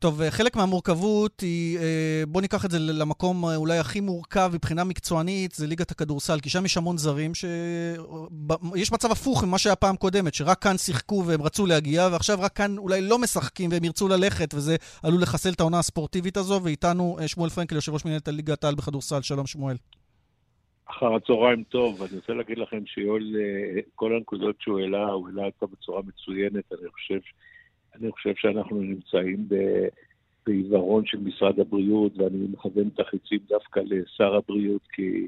[0.00, 4.50] טוב, אה, חלק מהמורכבות היא, אה, בואו ניקח את זה למקום אה, אולי הכי מורכב
[4.54, 9.76] מבחינה מקצוענית, זה ליגת הכדורסל, כי שם יש המון זרים, שיש מצב הפוך ממה שהיה
[9.76, 13.84] פעם קודמת, שרק כאן שיחקו והם רצו להגיע, ועכשיו רק כאן אולי לא משחקים והם
[13.84, 18.28] ירצו ללכת, וזה עלול לחסל את העונה הספורטיבית הזו, ואיתנו שמואל פרנקל, יושב ראש מנהלת
[18.28, 19.76] הליגת העל בכדורסל, שלום שמואל.
[20.90, 23.36] אחר הצהריים טוב, אני רוצה להגיד לכם שיואל,
[23.94, 27.18] כל הנקודות שהוא העלה, הוא העלה אותה בצורה מצוינת, אני חושב
[28.00, 29.48] אני חושב שאנחנו נמצאים
[30.46, 35.26] בעיוורון של משרד הבריאות, ואני מכוון את החיצים דווקא לשר הבריאות, כי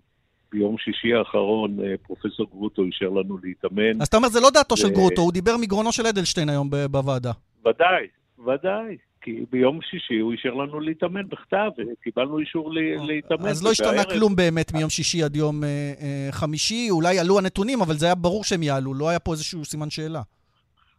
[0.53, 4.01] ביום שישי האחרון אה, פרופסור גרוטו אישר לנו להתאמן.
[4.01, 4.77] אז אתה אומר, זה לא דעתו ו...
[4.77, 7.33] של גרוטו, הוא דיבר מגרונו של אדלשטיין היום בוועדה.
[7.67, 8.07] ודאי,
[8.39, 8.97] ודאי.
[9.21, 13.49] כי ביום שישי הוא אישר לנו להתאמן בכתב, וקיבלנו אישור אה, להתאמן.
[13.49, 15.69] אז לא השתנה כלום באמת מיום שישי עד יום אה,
[16.01, 19.65] אה, חמישי, אולי עלו הנתונים, אבל זה היה ברור שהם יעלו, לא היה פה איזשהו
[19.65, 20.23] סימן שאלה.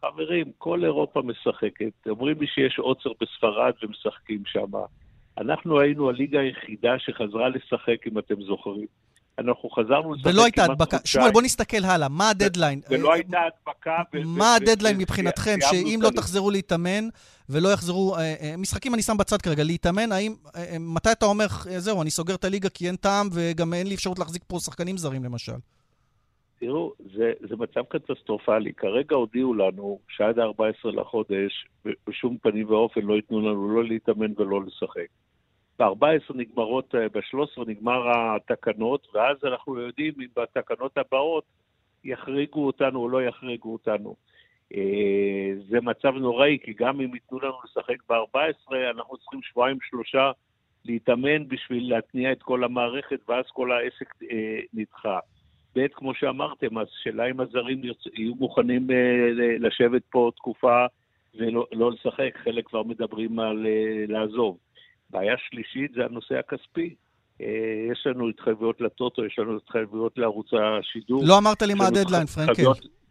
[0.00, 2.08] חברים, כל אירופה משחקת.
[2.08, 4.70] אומרים לי שיש עוצר בספרד ומשחקים שם.
[5.38, 8.86] אנחנו היינו הליגה היחידה שחזרה לשחק, אם אתם זוכרים.
[9.38, 10.96] אנחנו חזרנו לשחק ולא הייתה הדבקה.
[11.04, 12.08] שמואל, בוא נסתכל הלאה.
[12.08, 12.80] מה הדדליין?
[12.90, 14.02] ולא הייתה הדבקה.
[14.24, 17.08] מה הדדליין מבחינתכם, שאם לא תחזרו להתאמן
[17.48, 18.16] ולא יחזרו...
[18.16, 20.34] אה, אה, משחקים אני שם בצד כרגע, להתאמן, האם...
[20.56, 21.46] אה, מתי אתה אומר,
[21.78, 24.96] זהו, אני סוגר את הליגה כי אין טעם וגם אין לי אפשרות להחזיק פה שחקנים
[24.96, 25.52] זרים, למשל?
[26.60, 28.72] תראו, זה, זה מצב קטסטרופלי.
[28.72, 31.66] כרגע הודיעו לנו שעד ה-14 לחודש,
[32.06, 35.06] בשום פנים ואופן לא ייתנו לנו לא להתאמן ולא לשחק.
[35.78, 41.44] ב-14 נגמרות, אה, ב-13 נגמר התקנות, ואז אנחנו יודעים אם בתקנות הבאות
[42.04, 44.16] יחריגו אותנו או לא יחריגו אותנו.
[44.74, 50.30] אה, זה מצב נוראי, כי גם אם ייתנו לנו לשחק ב-14, אנחנו צריכים שבועיים-שלושה
[50.84, 55.18] להתאמן בשביל להתניע את כל המערכת, ואז כל העסק אה, נדחה.
[55.76, 57.82] ב', כמו שאמרתם, אז שאלה אם הזרים
[58.14, 58.96] יהיו מוכנים אה,
[59.58, 60.86] לשבת פה תקופה
[61.34, 64.58] ולא לא לשחק, חלק כבר מדברים על אה, לעזוב.
[65.10, 66.94] בעיה שלישית זה הנושא הכספי.
[67.40, 67.46] אה,
[67.92, 71.22] יש לנו התחייבויות לטוטו, יש לנו התחייבויות לערוץ השידור.
[71.26, 72.62] לא אמרת לי מה הדדליין, פרנקל.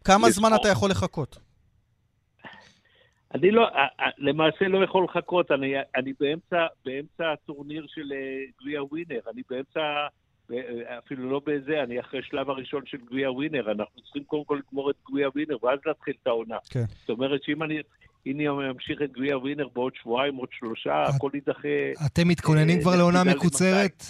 [0.04, 1.38] כמה זמן אתה יכול לחכות?
[3.34, 3.68] אני לא,
[4.18, 8.12] למעשה לא יכול לחכות, אני, אני באמצע, באמצע הטורניר של
[8.60, 9.80] גביע ווינר, אני באמצע
[10.98, 14.90] אפילו לא בזה, אני אחרי שלב הראשון של גביע ווינר, אנחנו צריכים קודם כל לגמור
[14.90, 16.56] את גביע ווינר ואז להתחיל את העונה.
[16.70, 16.84] כן.
[17.00, 17.80] זאת אומרת שאם אני...
[18.26, 22.02] הנה אמשיך את גביע ווינר בעוד שבועיים, עוד שלושה, את, הכל יידחה.
[22.06, 24.02] אתם מתכוננים אה, כבר לעונה מקוצרת?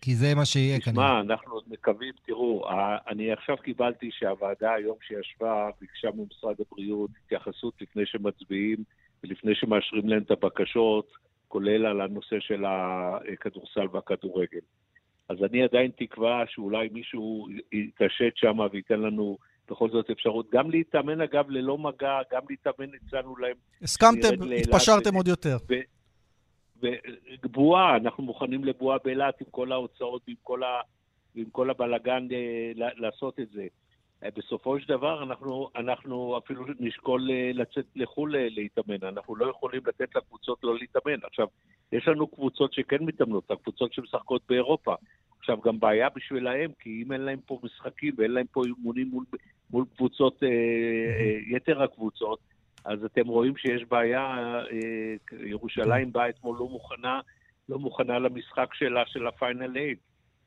[0.00, 0.92] כי זה מה שיהיה כנראה.
[0.92, 2.64] תשמע, אנחנו עוד מקווים, תראו,
[3.08, 8.78] אני עכשיו קיבלתי שהוועדה היום שישבה ביקשה ממשרד הבריאות התייחסות לפני שמצביעים
[9.24, 11.12] ולפני שמאשרים להם את הבקשות.
[11.48, 14.60] כולל על הנושא של הכדורסל והכדורגל.
[15.28, 19.38] אז אני עדיין תקווה שאולי מישהו יתעשת שם וייתן לנו
[19.70, 23.56] בכל זאת אפשרות גם להתאמן, אגב, ללא מגע, גם להתאמן הצענו להם...
[23.82, 24.28] הסכמתם,
[24.60, 25.56] התפשרתם עוד יותר.
[27.42, 30.80] ובועה, אנחנו מוכנים לבועה באילת עם כל ההוצאות ועם כל, ה,
[31.52, 33.66] כל הבלגן אה, לעשות את זה.
[34.24, 39.50] אה, בסופו של דבר אנחנו, אנחנו אפילו נשקול אה, לצאת לחו"ל אה, להתאמן, אנחנו לא
[39.50, 41.24] יכולים לתת לקבוצות לא להתאמן.
[41.24, 41.46] עכשיו,
[41.92, 44.94] יש לנו קבוצות שכן מתאמנות, הקבוצות שמשחקות באירופה.
[45.38, 49.24] עכשיו, גם בעיה בשבילהם, כי אם אין להם פה משחקים ואין להם פה אימונים מול,
[49.70, 52.38] מול קבוצות, אה, יתר הקבוצות,
[52.84, 54.20] אז אתם רואים שיש בעיה,
[54.72, 57.20] אה, ירושלים באה אתמול לא מוכנה,
[57.68, 59.98] לא מוכנה למשחק שלה, של הפיינל אייט.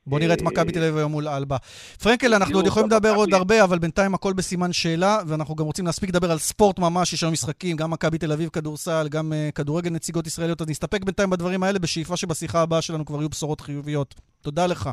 [0.07, 1.57] בוא נראה את מכבי תל אביב היום מול אלבה.
[2.03, 5.85] פרנקל, אנחנו עוד יכולים לדבר עוד הרבה, אבל בינתיים הכל בסימן שאלה, ואנחנו גם רוצים
[5.85, 9.51] להספיק לדבר על ספורט ממש, יש לנו משחקים, גם מכבי תל אביב כדורסל, גם uh,
[9.51, 13.61] כדורגל נציגות ישראליות, אז נסתפק בינתיים בדברים האלה, בשאיפה שבשיחה הבאה שלנו כבר יהיו בשורות
[13.61, 14.15] חיוביות.
[14.41, 14.89] תודה לך.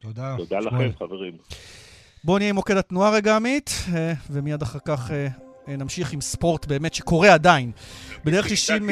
[0.00, 0.34] תודה.
[0.36, 1.32] תודה לכם, חברים.
[2.24, 5.28] בואו נהיה עם מוקד התנועה רגע, עמית, אה, ומיד אחר כך אה,
[5.76, 7.72] נמשיך עם ספורט באמת שקורה עדיין.
[8.24, 8.90] בדרך 60...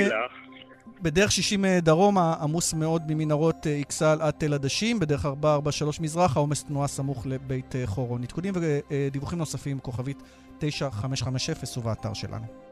[1.03, 6.37] בדרך 60 אה, דרומה, עמוס מאוד ממנהרות אה, אכסל עד תל עדשים, בדרך 443 מזרח,
[6.37, 8.23] העומס תנועה סמוך לבית אה, חורון.
[8.23, 10.23] עדכונים ודיווחים נוספים, כוכבית
[10.59, 12.66] 9550 ובאתר שלנו.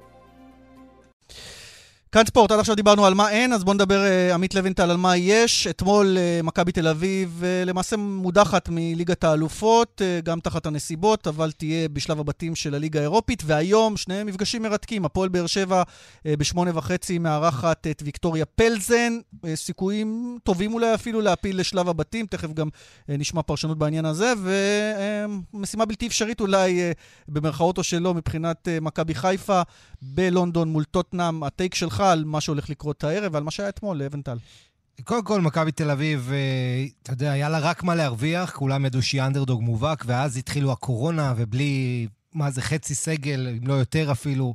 [2.14, 4.96] כאן ספורט, עד עכשיו דיברנו על מה אין, אז בואו נדבר, uh, עמית לוינטל, על
[4.96, 5.66] מה יש.
[5.66, 11.88] אתמול uh, מכבי תל אביב uh, למעשה מודחת מליגת האלופות, גם תחת הנסיבות, אבל תהיה
[11.88, 15.04] בשלב הבתים של הליגה האירופית, והיום שני מפגשים מרתקים.
[15.04, 15.82] הפועל באר שבע
[16.24, 19.18] בשמונה וחצי מארחת את ויקטוריה פלזן,
[19.54, 22.68] סיכויים טובים אולי אפילו להפיל לשלב הבתים, תכף גם
[23.08, 24.32] נשמע פרשנות בעניין הזה,
[25.52, 26.80] ומשימה בלתי אפשרית אולי,
[27.28, 29.62] במרכאות או שלא, מבחינת מכבי חיפה
[30.02, 31.42] בלונדון מול טוטנאם.
[31.42, 34.38] הטייק שלך על מה שהולך לקרות הערב ועל מה שהיה אתמול לאבנטל.
[35.04, 39.02] קודם כל, מכבי תל אביב, אה, אתה יודע, היה לה רק מה להרוויח, כולם ידעו
[39.02, 44.54] שהיא אנדרדוג מובהק, ואז התחילו הקורונה, ובלי, מה זה, חצי סגל, אם לא יותר אפילו,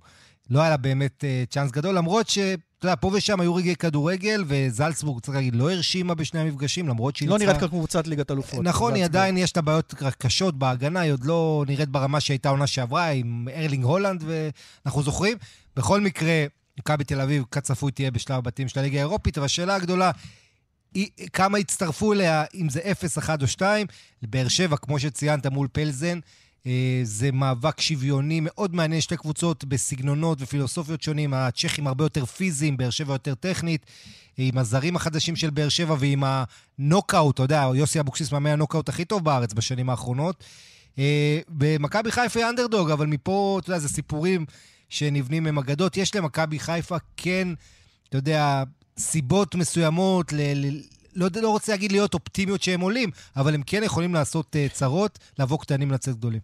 [0.50, 2.38] לא היה לה באמת אה, צ'אנס גדול, למרות ש...
[2.80, 7.16] אתה יודע, פה ושם היו רגעי כדורגל, וזלצבורג, צריך להגיד, לא הרשימה בשני המפגשים, למרות
[7.16, 7.38] שהיא לא.
[7.38, 8.64] נראית כמו קבוצת ליגת אלופות.
[8.64, 9.04] נכון, היא.
[9.04, 13.48] עדיין, יש לה בעיות קשות בהגנה, היא עוד לא נראית ברמה שהייתה עונה שעברה, עם
[13.56, 15.38] ארלינג הולנד, ואנחנו זוכרים.
[15.76, 16.46] בכל מקרה,
[16.80, 20.12] מכבי תל אביב, כצפוי תהיה בשלב הבתים של הליגה האירופית, אבל השאלה הגדולה,
[21.34, 23.88] כמה יצטרפו אליה, אם זה 0, 1 או 2.
[24.22, 26.20] באר שבע, כמו שציינת, מול פלזן,
[26.66, 32.78] אה, זה מאבק שוויוני מאוד מעניין, שתי קבוצות בסגנונות ופילוסופיות שונים, הצ'כים הרבה יותר פיזיים,
[32.78, 33.86] באר שבע יותר טכנית,
[34.38, 39.06] עם הזרים החדשים של באר שבע ועם הנוקאוט, אתה יודע, יוסי אבוקסיס מאמן הנוקאוט הכי
[39.06, 40.44] טוב בארץ בשנים האחרונות.
[41.00, 44.46] אה, במכבי חיפה היא אנדרדוג, אבל מפה, אתה יודע, זה סיפורים
[44.90, 45.98] שנבנים עם אגדות.
[45.98, 47.48] יש למכבי חיפה כן,
[48.10, 48.64] אתה יודע,
[49.00, 50.82] סיבות מסוימות, ל, ל,
[51.16, 55.20] לא, לא רוצה להגיד להיות אופטימיות שהם עולים, אבל הם כן יכולים לעשות uh, צרות,
[55.40, 56.40] לבוא קטנים לצאת גדולים.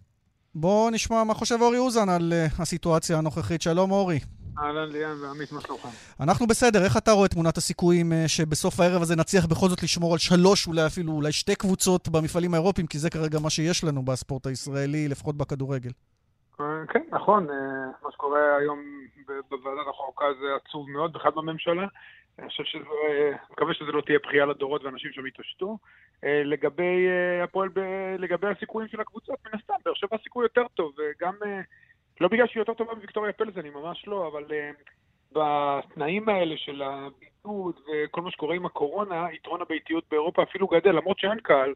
[0.54, 3.62] בואו נשמע מה חושב אורי אוזן על uh, הסיטואציה הנוכחית.
[3.62, 4.20] שלום אורי.
[4.58, 5.88] אהלן ליאן ועמית, מה שלומכם?
[6.20, 10.12] אנחנו בסדר, איך אתה רואה תמונת הסיכויים uh, שבסוף הערב הזה נצליח בכל זאת לשמור
[10.12, 14.04] על שלוש, אולי אפילו אולי שתי קבוצות במפעלים האירופיים, כי זה כרגע מה שיש לנו
[14.04, 15.90] בספורט הישראלי, לפחות בכדורגל.
[16.88, 17.46] כן, נכון,
[18.02, 18.80] מה שקורה היום
[19.50, 21.86] בוועדת החוקה זה עצוב מאוד, בכלל בממשלה.
[22.38, 22.84] אני חושב שזה,
[23.50, 25.78] מקווה שזה לא תהיה בכייה לדורות ואנשים שם יתעשתו.
[26.22, 27.08] לגבי
[27.42, 27.68] הפועל,
[28.18, 31.34] לגבי הסיכויים של הקבוצות, מן הסתם, באר שבע סיכוי יותר טוב, וגם,
[32.20, 34.44] לא בגלל שהיא יותר טובה מוויקטוריה פלזני, ממש לא, אבל
[35.32, 36.82] בתנאים האלה של
[37.46, 41.74] הבידוד וכל מה שקורה עם הקורונה, יתרון הביתיות באירופה אפילו גדל, למרות שאין קהל.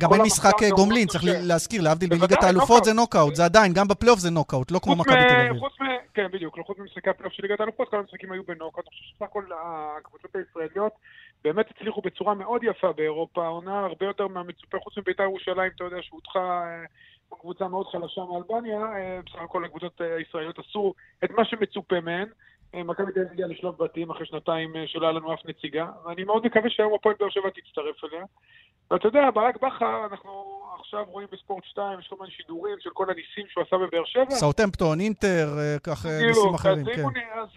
[0.00, 4.18] גם אין משחק גומלין, צריך להזכיר, להבדיל מליגת האלופות זה נוקאוט, זה עדיין, גם בפלייאוף
[4.18, 5.62] זה נוקאוט, לא כמו מכבי תל אביב.
[6.14, 8.84] כן, בדיוק, חוץ ממשחקי הפלייאוף של ליגת האלופות, כל המשחקים היו בנוקאוט.
[8.86, 9.44] אני חושב שסך הכל
[9.96, 10.92] הקבוצות הישראליות
[11.44, 15.96] באמת הצליחו בצורה מאוד יפה באירופה, עונה הרבה יותר מהמצופה, חוץ מבית"ר ירושלים, אתה יודע,
[16.02, 16.62] שהודחה
[17.40, 18.80] קבוצה מאוד חלשה מאלבניה,
[19.26, 20.94] בסך הכל הקבוצות הישראליות עשו
[21.24, 22.28] את מה שמצופה מהן.
[22.74, 26.46] מכבי תל אביב הגיעה לשלב בתים אחרי שנתיים שלא היה לנו אף נציגה, ואני מאוד
[26.46, 28.24] מקווה שהיום הפועל באר שבע תצטרף אליה.
[28.90, 33.04] ואתה יודע, ברק בכר, אנחנו עכשיו רואים בספורט 2, יש כל מיני שידורים של כל
[33.10, 34.30] הניסים שהוא עשה בבאר שבע.
[34.30, 35.48] סאוטמפטון, אינטר,
[35.82, 37.02] כך ניסים אחרים, כן.
[37.42, 37.48] אז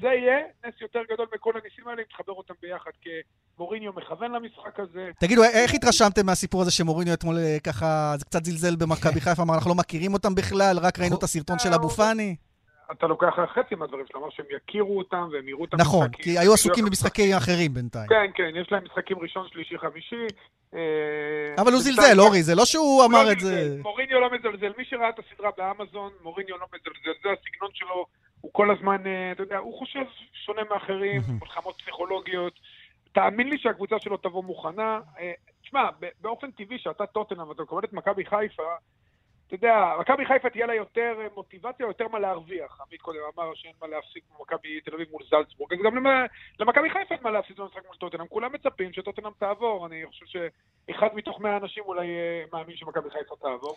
[0.00, 3.10] זה יהיה נס יותר גדול מכל הניסים האלה, אם תחבר אותם ביחד, כי
[3.58, 5.10] מוריניו מכוון למשחק הזה.
[5.20, 9.70] תגידו, איך התרשמתם מהסיפור הזה שמוריניו אתמול ככה, זה קצת זלזל במכבי חיפה, אמר, אנחנו
[9.70, 12.36] לא מכירים אותם בכלל, רק ראינו את הסרטון של אבו פאני?
[12.92, 15.98] אתה לוקח חצי מהדברים שלו, אמר שהם יכירו אותם והם יראו את המשחקים.
[15.98, 18.08] נכון, כי היו עסוקים במשחקים אחרים בינתיים.
[18.08, 20.26] כן, כן, יש להם משחקים ראשון, שלישי, חמישי.
[21.58, 23.76] אבל הוא זלזל, אורי, זה לא שהוא אמר את זה.
[23.82, 24.72] מוריניו לא מזלזל.
[24.78, 27.18] מי שראה את הסדרה באמזון, מוריניו לא מזלזל.
[27.22, 28.06] זה הסגנון שלו,
[28.40, 30.04] הוא כל הזמן, אתה יודע, הוא חושב
[30.44, 32.52] שונה מאחרים, מלחמות פסיכולוגיות.
[33.12, 35.00] תאמין לי שהקבוצה שלו תבוא מוכנה.
[35.62, 35.88] תשמע,
[36.20, 38.62] באופן טבעי, שאתה טוטנאם ואתה מקבל את מכבי חיפה,
[39.46, 42.80] אתה יודע, מכבי חיפה תהיה לה יותר מוטיבציה, יותר מה להרוויח.
[42.80, 46.06] עמית קודם אמר שאין מה להפסיד במכבי תל אביב מול זלצבורג, אז גם
[46.60, 48.26] למכבי חיפה אין מה להפסיד במשחק מול טוטנאם.
[48.26, 49.86] כולם מצפים שטוטנאם תעבור.
[49.86, 52.06] אני חושב שאחד מתוך מאה אנשים אולי
[52.52, 53.76] מאמין שמכבי חיפה תעבור.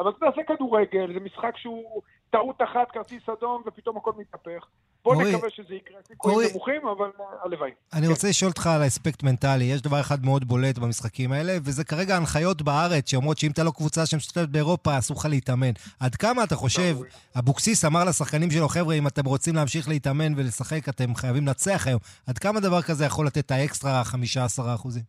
[0.00, 4.66] אבל אתה יודע, זה כדורגל, זה משחק שהוא טעות אחת, כרטיס אדום, ופתאום הכל מתהפך.
[5.04, 7.10] בוא נקווה שזה יקרה, סיכויים נמוכים, אבל
[7.42, 7.70] הלוואי.
[7.92, 9.64] אני רוצה לשאול אותך על האספקט מנטלי.
[9.64, 13.70] יש דבר אחד מאוד בולט במשחקים האלה, וזה כרגע הנחיות בארץ שאומרות שאם אתה לא
[13.70, 15.72] קבוצה שמשתתפת באירופה, אסור לך להתאמן.
[16.00, 16.96] עד כמה אתה חושב,
[17.38, 22.00] אבוקסיס אמר לשחקנים שלו, חבר'ה, אם אתם רוצים להמשיך להתאמן ולשחק, אתם חייבים לנצח היום.
[22.28, 25.02] עד כמה דבר כזה יכול לתת את האקסטרה 15 אחוזים?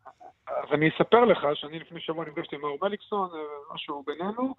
[0.47, 3.29] אז אני אספר לך שאני לפני שבוע נפגשתי עם מאור מליקסון,
[3.73, 4.55] משהו בינינו,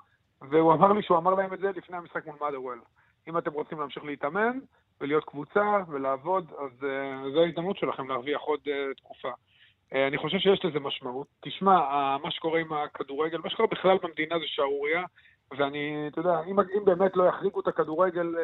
[0.50, 2.80] והוא אמר לי שהוא אמר להם את זה לפני המשחק מול מאדרוול.
[3.28, 4.58] אם אתם רוצים להמשיך להתאמן
[5.04, 9.28] ולהיות קבוצה ולעבוד, אז uh, זו ההזדמנות שלכם להרוויח עוד uh, תקופה.
[9.28, 11.26] Uh, אני חושב שיש לזה משמעות.
[11.40, 15.04] תשמע, uh, מה שקורה עם הכדורגל, מה שקורה בכלל במדינה זה שערורייה,
[15.50, 18.34] ואני, אתה יודע, אם, אם באמת לא יחריגו את הכדורגל,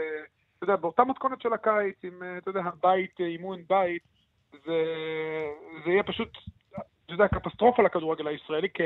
[0.56, 4.02] אתה יודע, באותה מתכונת של הקיץ, עם, אתה יודע, בית, אימון בית,
[4.52, 4.84] זה,
[5.84, 6.28] זה יהיה פשוט,
[7.06, 8.82] אתה יודע, קטסטרופה לכדורגל הישראלי, כי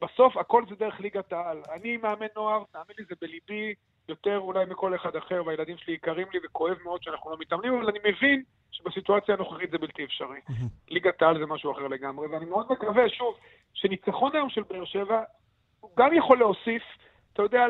[0.00, 1.62] בסוף הכל זה דרך ליגת העל.
[1.72, 3.74] אני מאמן נוער, תאמין לי, זה בליבי
[4.08, 7.88] יותר אולי מכל אחד אחר, והילדים שלי יקרים לי וכואב מאוד שאנחנו לא מתאמנים, אבל
[7.88, 8.42] אני מבין
[8.72, 10.40] שבסיטואציה הנוכחית זה בלתי אפשרי.
[10.88, 13.36] ליגת העל זה משהו אחר לגמרי, ואני מאוד מקווה, שוב,
[13.74, 15.22] שניצחון היום של באר שבע,
[15.80, 16.82] הוא גם יכול להוסיף,
[17.32, 17.66] אתה יודע,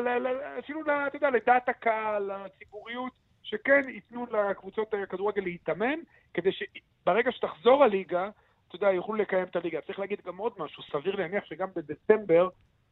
[0.59, 3.11] אפילו, אתה יודע, לדעת הקהל, לציבוריות,
[3.43, 5.99] שכן ייתנו לקבוצות הכדורגל להתאמן,
[6.33, 8.29] כדי שברגע שתחזור הליגה,
[8.67, 9.81] אתה יודע, יוכלו לקיים את הליגה.
[9.81, 12.49] צריך להגיד גם עוד משהו, סביר להניח שגם בדצמבר,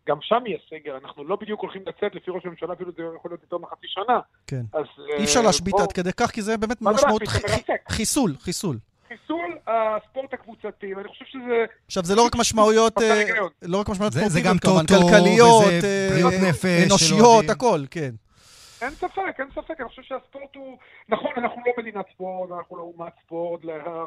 [0.07, 3.31] גם שם יהיה סגר, אנחנו לא בדיוק הולכים לצאת, לפי ראש הממשלה אפילו זה יכול
[3.31, 4.19] להיות יותר מחצי שנה.
[4.47, 4.61] כן.
[4.73, 4.85] אז...
[5.17, 7.21] אי אפשר להשבית עד כדי כך, כי זה באמת משמעות
[7.89, 8.77] חיסול, חיסול.
[9.07, 11.65] חיסול הספורט הקבוצתי, ואני חושב שזה...
[11.85, 12.93] עכשיו, זה לא רק משמעויות,
[13.61, 15.63] לא רק משמעויות ספורטיביות, כלכליות,
[16.11, 18.11] בריאות נפש, אנושיות, הכל, כן.
[18.82, 20.78] אין ספק, אין ספק, אני חושב שהספורט הוא...
[21.09, 23.61] נכון, אנחנו לא מדינת ספורט, אנחנו לא אומת ספורט,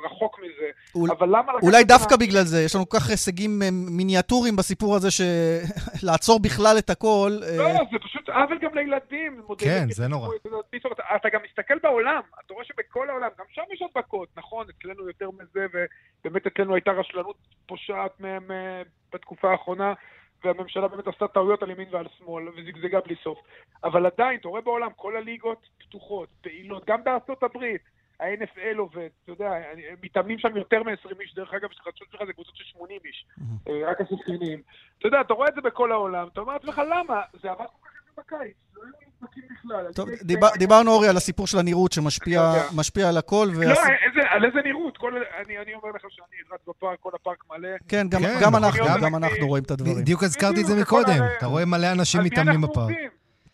[0.05, 1.11] רחוק מזה, אול...
[1.19, 1.53] אבל למה...
[1.63, 6.41] אולי דווקא ה- בגלל זה, יש לנו כל כך הישגים אה, מיניאטוריים בסיפור הזה, שלעצור
[6.47, 7.31] בכלל את הכל...
[7.43, 9.43] אה, לא, זה פשוט עוול גם לילדים.
[9.59, 10.29] כן, זה נורא.
[10.37, 14.29] אתה פתאום אתה- אתה גם מסתכל בעולם, אתה רואה שבכל העולם, גם שם יש הדבקות,
[14.37, 15.67] נכון, אצלנו יותר מזה,
[16.25, 19.93] ובאמת אצלנו הייתה רשלנות פושעת מהם אה, בתקופה האחרונה,
[20.45, 23.39] והממשלה באמת עשתה טעויות על ימין ועל שמאל, וזגזגה בלי סוף.
[23.85, 27.83] אבל עדיין, אתה רואה בעולם, כל הליגות פתוחות, פעילות, גם בארצות הברית.
[28.21, 29.53] ה-NFL עובד, אתה יודע,
[30.03, 33.27] מתאמנים שם יותר מ-20 איש, דרך אגב, החדשות שלך זה קבוצות של 80 איש,
[33.69, 34.63] אה, רק השחקנים.
[34.99, 37.23] אתה יודע, אתה רואה את זה בכל העולם, אתה אומר לעצמך, למה?
[37.43, 37.88] זה עבד כל
[38.19, 38.93] בקיץ, לא היו
[39.23, 39.93] נדבקים בכלל.
[39.93, 42.41] טוב, דיבר, דיברנו, אורי, על הסיפור של הנראות שמשפיע
[43.09, 43.49] על הכל.
[43.53, 45.13] לא, והס- איזה- על איזה נראות, כל-
[45.47, 47.69] אני אני אומר לך שאני רץ בפארק, כל הפארק מלא.
[47.89, 49.95] כן, גם, כן, גם נכון, אנחנו, גם- גם אנחנו רואים את הדברים.
[49.99, 51.11] בדיוק הזכרתי את זה מקודם.
[51.23, 52.89] הרי- אתה רואה מלא אנשים על מי מתאמנים אנחנו בפארק.
[52.91, 53.11] עובדים?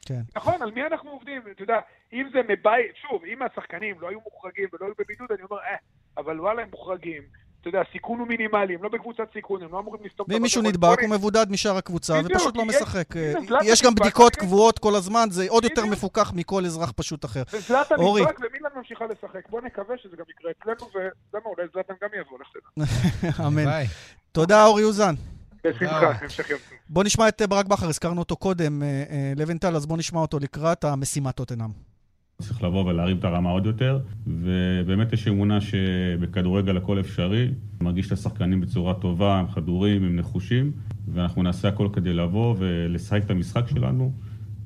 [0.07, 0.21] כן.
[0.37, 1.43] נכון, על מי אנחנו עובדים?
[1.53, 1.79] אתה יודע,
[2.12, 5.77] אם זה מבית, שוב, אם השחקנים לא היו מוחרגים ולא היו בבידוד, אני אומר, אה,
[6.19, 7.23] אבל וואלה, הם מוחרגים.
[7.65, 10.62] אתה יודע, הסיכון הוא מינימלי, הם לא בקבוצת סיכון, הם לא אמורים לסתום ואם מישהו
[10.62, 11.01] נדבק.
[11.01, 13.17] הוא מבודד משאר הקבוצה, ופשוט לא משחק.
[13.17, 13.33] אה,
[13.65, 14.41] יש גם בדיקות אחי.
[14.41, 15.87] קבועות כל הזמן, זה עוד יותר.
[15.87, 17.43] מפוקח מכל אזרח פשוט אחר.
[17.53, 18.23] וזלאטן אורי.
[18.23, 19.49] נדבק ומילן ממשיכה לשחק.
[19.51, 22.85] בוא נקווה שזה גם יקרה אצלנו, ואתה יודע מה, אולי זלאטן גם יבוא, לך תדע.
[23.47, 23.65] אמן.
[24.33, 25.15] תודה, אורי אוזן.
[25.65, 26.79] בשמחה, המשך יום טוב.
[26.89, 30.39] בוא נשמע את ברק בכר, הזכרנו אותו קודם, אה, אה, לבנטל, אז בוא נשמע אותו
[30.39, 31.93] לקראת המשימת טוטנאם.
[32.43, 37.49] צריך לבוא ולהרים את הרמה עוד יותר, ובאמת יש אמונה שבכדורגל הכל אפשרי.
[37.80, 40.72] מרגיש את השחקנים בצורה טובה, הם חדורים, הם נחושים,
[41.14, 44.12] ואנחנו נעשה הכל כדי לבוא ולשחק את המשחק שלנו,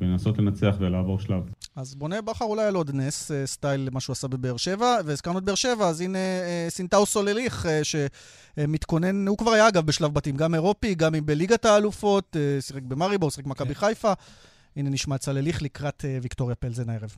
[0.00, 1.42] ולנסות לנצח ולעבור שלב.
[1.76, 5.38] אז בונה בכר אולי על עוד נס, אה, סטייל מה שהוא עשה בבאר שבע, והזכרנו
[5.38, 10.14] את באר שבע, אז הנה אה, סינטאו סולליך, אה, שמתכונן, הוא כבר היה אגב בשלב
[10.14, 14.12] בתים, גם אירופי, גם אם בליגת האלופות, שיחק במאריבור, שיחק במכבי חיפה.
[14.76, 17.16] הנה נשמע את סולליך לקראת ויקטוריה פלזן הערב.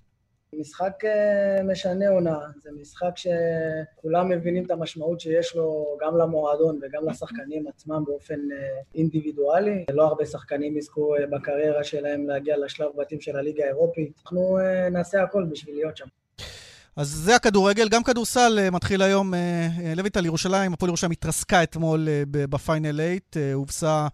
[0.52, 7.08] משחק אה, משנה עונה, זה משחק שכולם מבינים את המשמעות שיש לו גם למועדון וגם
[7.08, 9.84] לשחקנים עצמם באופן אה, אינדיבידואלי.
[9.90, 14.20] לא הרבה שחקנים יזכו אה, בקריירה שלהם להגיע לשלב בתים של הליגה האירופית.
[14.24, 14.58] אנחנו
[14.90, 16.06] נעשה הכל בשביל להיות שם.
[16.96, 19.34] אז זה הכדורגל, גם כדורסל מתחיל היום,
[19.96, 24.08] לויטל ירושלים, הפועל ירושלים התרסקה אתמול בפיינל 8, אה, הובסה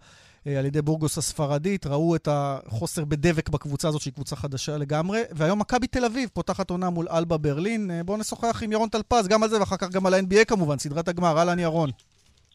[0.55, 5.59] על ידי בורגוס הספרדית, ראו את החוסר בדבק בקבוצה הזאת, שהיא קבוצה חדשה לגמרי, והיום
[5.59, 7.91] מכבי תל אביב פותחת עונה מול אלבה ברלין.
[7.91, 10.77] אה, בואו נשוחח עם ירון טלפז, גם על זה, ואחר כך גם על ה-NBA כמובן,
[10.77, 11.37] סדרת הגמר.
[11.37, 11.89] אהלן ירון.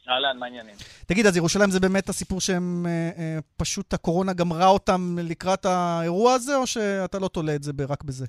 [0.09, 0.75] אהלן, מה העניינים?
[1.07, 6.35] תגיד, אז ירושלים זה באמת הסיפור שהם, אה, אה, פשוט הקורונה גמרה אותם לקראת האירוע
[6.35, 8.27] הזה, או שאתה לא תולה את זה רק בזה?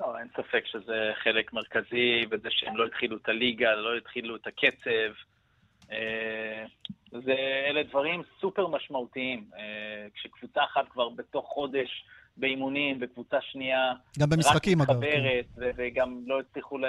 [0.00, 4.46] לא, אין ספק שזה חלק מרכזי בזה שהם לא התחילו את הליגה, לא התחילו את
[4.46, 5.31] הקצב.
[5.92, 6.64] אה,
[7.24, 7.34] זה,
[7.68, 9.50] אלה דברים סופר משמעותיים.
[9.56, 12.04] אה, כשקבוצה אחת כבר בתוך חודש
[12.36, 14.98] באימונים, וקבוצה שנייה גם במשחקים, רק אגב.
[14.98, 16.84] מתחברת, ו- וגם לא הצליחו ל...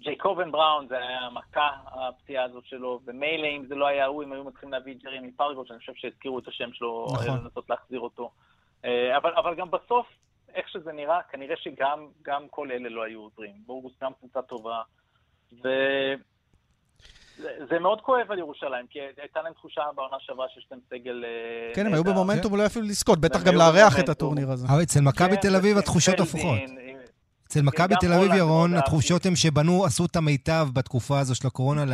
[0.00, 4.32] ג'ייקובן בראון, זה היה מכה, הפציעה הזאת שלו, ומילא אם זה לא היה הוא, אם
[4.32, 7.44] היו מתחילים להביא את ג'רמי פרגו, שאני חושב שהזכירו את השם שלו, נכון.
[7.44, 8.30] לנסות להחזיר אותו.
[8.84, 10.06] אה, אבל, אבל גם בסוף,
[10.54, 13.52] איך שזה נראה, כנראה שגם גם כל אלה לא היו עוזרים.
[13.66, 14.82] בורגוס גם קבוצה טובה,
[15.64, 15.68] ו...
[17.38, 21.24] זה, זה מאוד כואב על ירושלים, כי הייתה להם תחושה בעונה שעברה שיש להם סגל...
[21.24, 22.12] אה, כן, הם היו נהדר.
[22.12, 24.08] במומנטום אולי אפילו לזכות, בטח גם היו לארח את.
[24.08, 24.66] הטורניר הזה.
[24.68, 26.58] אבל אצל מכבי כן, תל אביב התחושות הפוכות.
[26.68, 26.76] עם-
[27.46, 31.84] אצל מכבי תל אביב, ירון, התחושות הן שבנו, עשו את המיטב בתקופה הזו של הקורונה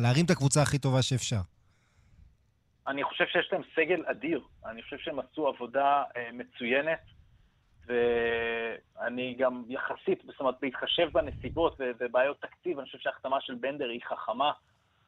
[0.00, 1.40] להרים את הקבוצה הכי טובה שאפשר.
[2.88, 4.40] אני חושב שיש להם סגל אדיר.
[4.66, 6.98] אני חושב שהם עשו עבודה אה, מצוינת,
[7.88, 14.00] ואני גם יחסית, זאת אומרת, בהתחשב בנסיבות ובעיות תקציב, אני חושב שההחתמה של בנדר היא
[14.08, 14.50] חכמה.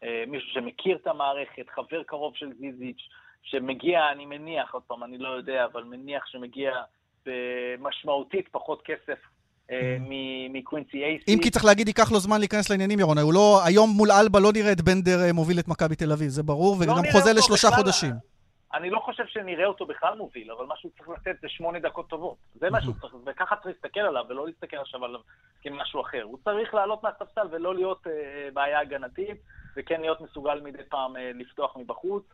[0.04, 3.00] אה, מישהו שמכיר את המערכת, חבר קרוב של זיזיץ',
[3.42, 6.72] שמגיע, אני מניח, עוד פעם, אני לא יודע, אבל מניח שמגיע
[7.26, 9.18] במשמעותית פחות כסף
[9.70, 11.34] אה, מ- מקווינסי אייסי.
[11.34, 13.18] אם כי צריך להגיד, ייקח לו זמן להיכנס לעניינים, ירון.
[13.18, 16.28] הוא לא, היום מול אלבה לא נראה את בנדר אה, מוביל את מכבי תל אביב,
[16.28, 17.68] זה ברור, וגם נראה חוזה לשלושה.
[17.70, 18.29] חודשים.
[18.74, 22.08] אני לא חושב שנראה אותו בכלל מוביל, אבל מה שהוא צריך לתת זה שמונה דקות
[22.08, 22.36] טובות.
[22.54, 25.20] זה מה שהוא צריך, וככה צריך להסתכל עליו, ולא להסתכל עכשיו עליו
[25.62, 26.22] כמשהו אחר.
[26.22, 29.38] הוא צריך לעלות מהספסל ולא להיות אה, בעיה הגנתית,
[29.76, 32.24] וכן להיות מסוגל מדי פעם אה, לפתוח מבחוץ.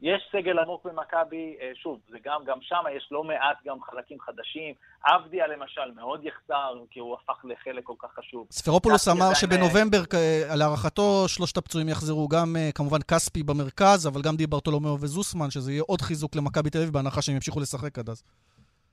[0.00, 4.20] יש סגל עמוק במכבי, אה, שוב, זה גם, גם שם יש לא מעט גם חלקים
[4.20, 4.74] חדשים.
[5.04, 8.46] עבדיה למשל מאוד יחסר, כי הוא הפך לחלק כל כך חשוב.
[8.50, 14.36] ספרופולוס אמר שבנובמבר, אה, להערכתו, שלושת הפצועים יחזרו, גם אה, כמובן כספי במרכז, אבל גם
[14.36, 18.08] די ברטולומיאו וזוסמן, שזה יהיה עוד חיזוק למכבי תל אביב, בהנחה שהם ימשיכו לשחק עד
[18.08, 18.24] אז.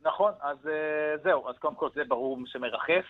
[0.01, 0.57] נכון, אז
[1.23, 3.05] זהו, אז קודם כל זה ברור שמרחף,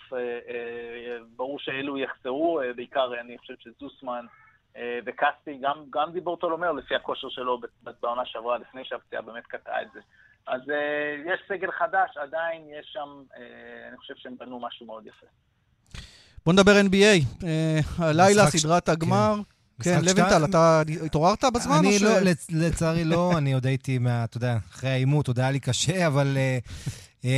[1.35, 4.25] ברור שאלו יחסרו, בעיקר אני חושב שזוסמן
[5.05, 7.61] וקסטי, גם, גם דיבור טולומר לפי הכושר שלו
[8.01, 9.99] בעונה שעברה, לפני שהפציעה באמת קטעה את זה.
[10.47, 10.61] אז
[11.25, 13.09] יש סגל חדש, עדיין יש שם,
[13.89, 15.25] אני חושב שהם בנו משהו מאוד יפה.
[16.45, 17.45] בוא נדבר NBA.
[17.97, 19.35] הלילה, סדרת הגמר.
[19.83, 21.75] כן, לוינטל, אתה התעוררת בזמן?
[21.79, 22.11] אני לא,
[22.49, 26.37] לצערי לא, אני עוד הייתי מה, אתה יודע, אחרי העימות, עוד היה לי קשה, אבל...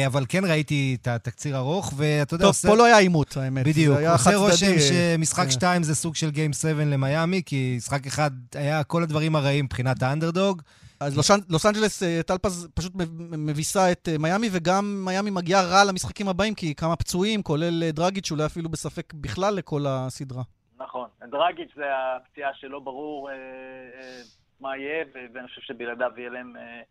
[0.07, 2.67] אבל כן ראיתי את התקציר ארוך, ואתה יודע, טוב, עושה...
[2.67, 3.65] פה לא היה עימות, האמת.
[3.67, 8.83] בדיוק, עושה רושם שמשחק 2 זה סוג של Game 7 למיאמי, כי משחק אחד היה
[8.83, 10.61] כל הדברים הרעים מבחינת האנדרדוג.
[10.99, 11.17] אז
[11.49, 12.93] לוס אנג'לס, טלפז פשוט
[13.31, 18.45] מביסה את מיאמי, וגם מיאמי מגיעה רע למשחקים הבאים, כי כמה פצועים, כולל דרגיץ', אולי
[18.45, 20.43] אפילו בספק בכלל לכל הסדרה.
[20.79, 21.07] נכון.
[21.31, 24.21] דרגיץ' זה הפציעה שלא ברור אה, אה,
[24.59, 26.81] מה יהיה, ואני חושב שבלעדיו יהיה להם אה, אה,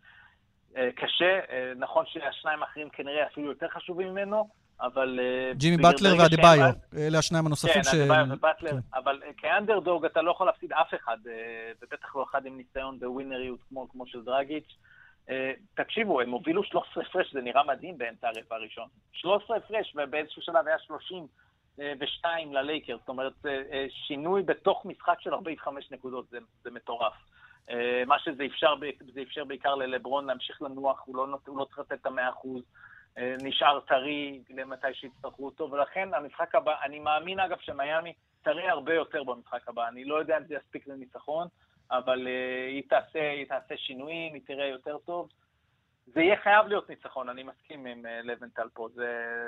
[0.96, 1.40] קשה.
[1.50, 4.48] אה, נכון שהשניים האחרים כנראה אפילו יותר חשובים ממנו,
[4.80, 5.20] אבל...
[5.22, 7.88] אה, ג'ימי באטלר ואדיבאיו, אלה השניים הנוספים כן, ש...
[7.88, 8.76] כן, אדיבאיו ובטלר, כן.
[8.94, 12.98] אבל אה, כאנדרדוג אתה לא יכול להפסיד אף אחד, אה, ובטח לא אחד עם ניסיון
[12.98, 14.76] בווינריות כמו, כמו של דרגיץ'.
[15.74, 18.88] תקשיבו, הם הובילו 13 הפרש, זה נראה מדהים באמצע הרבע הראשון.
[19.12, 21.26] 13 הפרש, ובאיזשהו שלב היה 30
[21.80, 26.70] אה, ושתיים ללייקר, זאת אומרת, אה, אה, שינוי בתוך משחק של 45 נקודות, זה, זה
[26.70, 27.12] מטורף.
[28.06, 28.74] מה שזה אפשר,
[29.14, 32.62] זה אפשר בעיקר ללברון להמשיך לנוח, הוא לא, הוא לא צריך לתת את המאה אחוז,
[33.18, 38.12] נשאר טרי למתי שיצטרכו אותו, ולכן המשחק הבא, אני מאמין אגב שמיאמי
[38.42, 41.48] טרי הרבה יותר במשחק הבא, אני לא יודע אם זה יספיק לניצחון,
[41.90, 42.26] אבל
[42.68, 45.28] היא תעשה, היא תעשה שינויים, היא תראה יותר טוב.
[46.06, 49.06] זה יהיה חייב להיות ניצחון, אני מסכים עם לבנטל פה, זה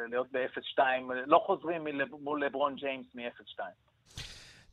[0.08, 0.78] להיות ב-0-2,
[1.26, 1.86] לא חוזרים
[2.20, 3.60] מול לברון ג'יימס מ-0-2.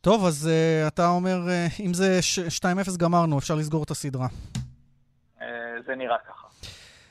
[0.04, 2.20] טוב, אז uh, אתה אומר, uh, אם זה
[2.94, 4.28] 2-0 גמרנו, אפשר לסגור את הסדרה.
[5.38, 5.42] Uh,
[5.86, 6.48] זה נראה ככה.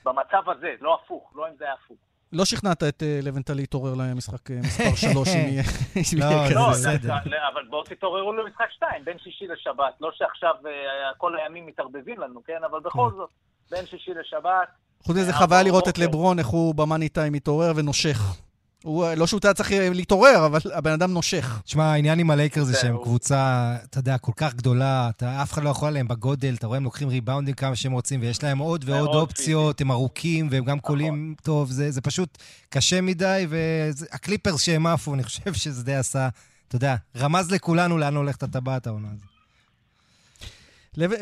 [0.04, 1.96] במצב הזה, לא הפוך, לא אם זה היה הפוך.
[2.32, 5.62] לא שכנעת את לבנטל להתעורר למשחק מספר 3, אם יהיה
[6.48, 6.54] כזה.
[6.54, 7.14] לא, בסדר.
[7.52, 9.94] אבל בואו תתעוררו למשחק 2, בין שישי לשבת.
[10.00, 10.54] לא שעכשיו
[11.18, 12.60] כל הימים מתערבבים לנו, כן?
[12.70, 13.16] אבל בכל כן.
[13.16, 13.30] זאת.
[13.70, 14.68] בין שישי לשבת.
[15.02, 18.18] חוץ מזה חוויה לראות את לברון, איך הוא במאני טיים מתעורר ונושך.
[18.82, 21.60] הוא, לא שהוא היה צריך להתעורר, אבל הבן אדם נושך.
[21.64, 25.62] תשמע, העניין עם הלייקר זה שהם קבוצה, אתה יודע, כל כך גדולה, אתה, אף אחד
[25.62, 28.84] לא יכול עליהם בגודל, אתה רואה, הם לוקחים ריבאונדים כמה שהם רוצים, ויש להם עוד
[28.88, 31.34] ועוד אופציות, הם ארוכים, והם גם קולים נכון.
[31.42, 36.28] טוב, זה, זה פשוט קשה מדי, והקליפרס שהם עפו, אני חושב שזה די עשה,
[36.68, 39.32] אתה יודע, רמז לכולנו לאן הולכת הטבעת העונה הזאת.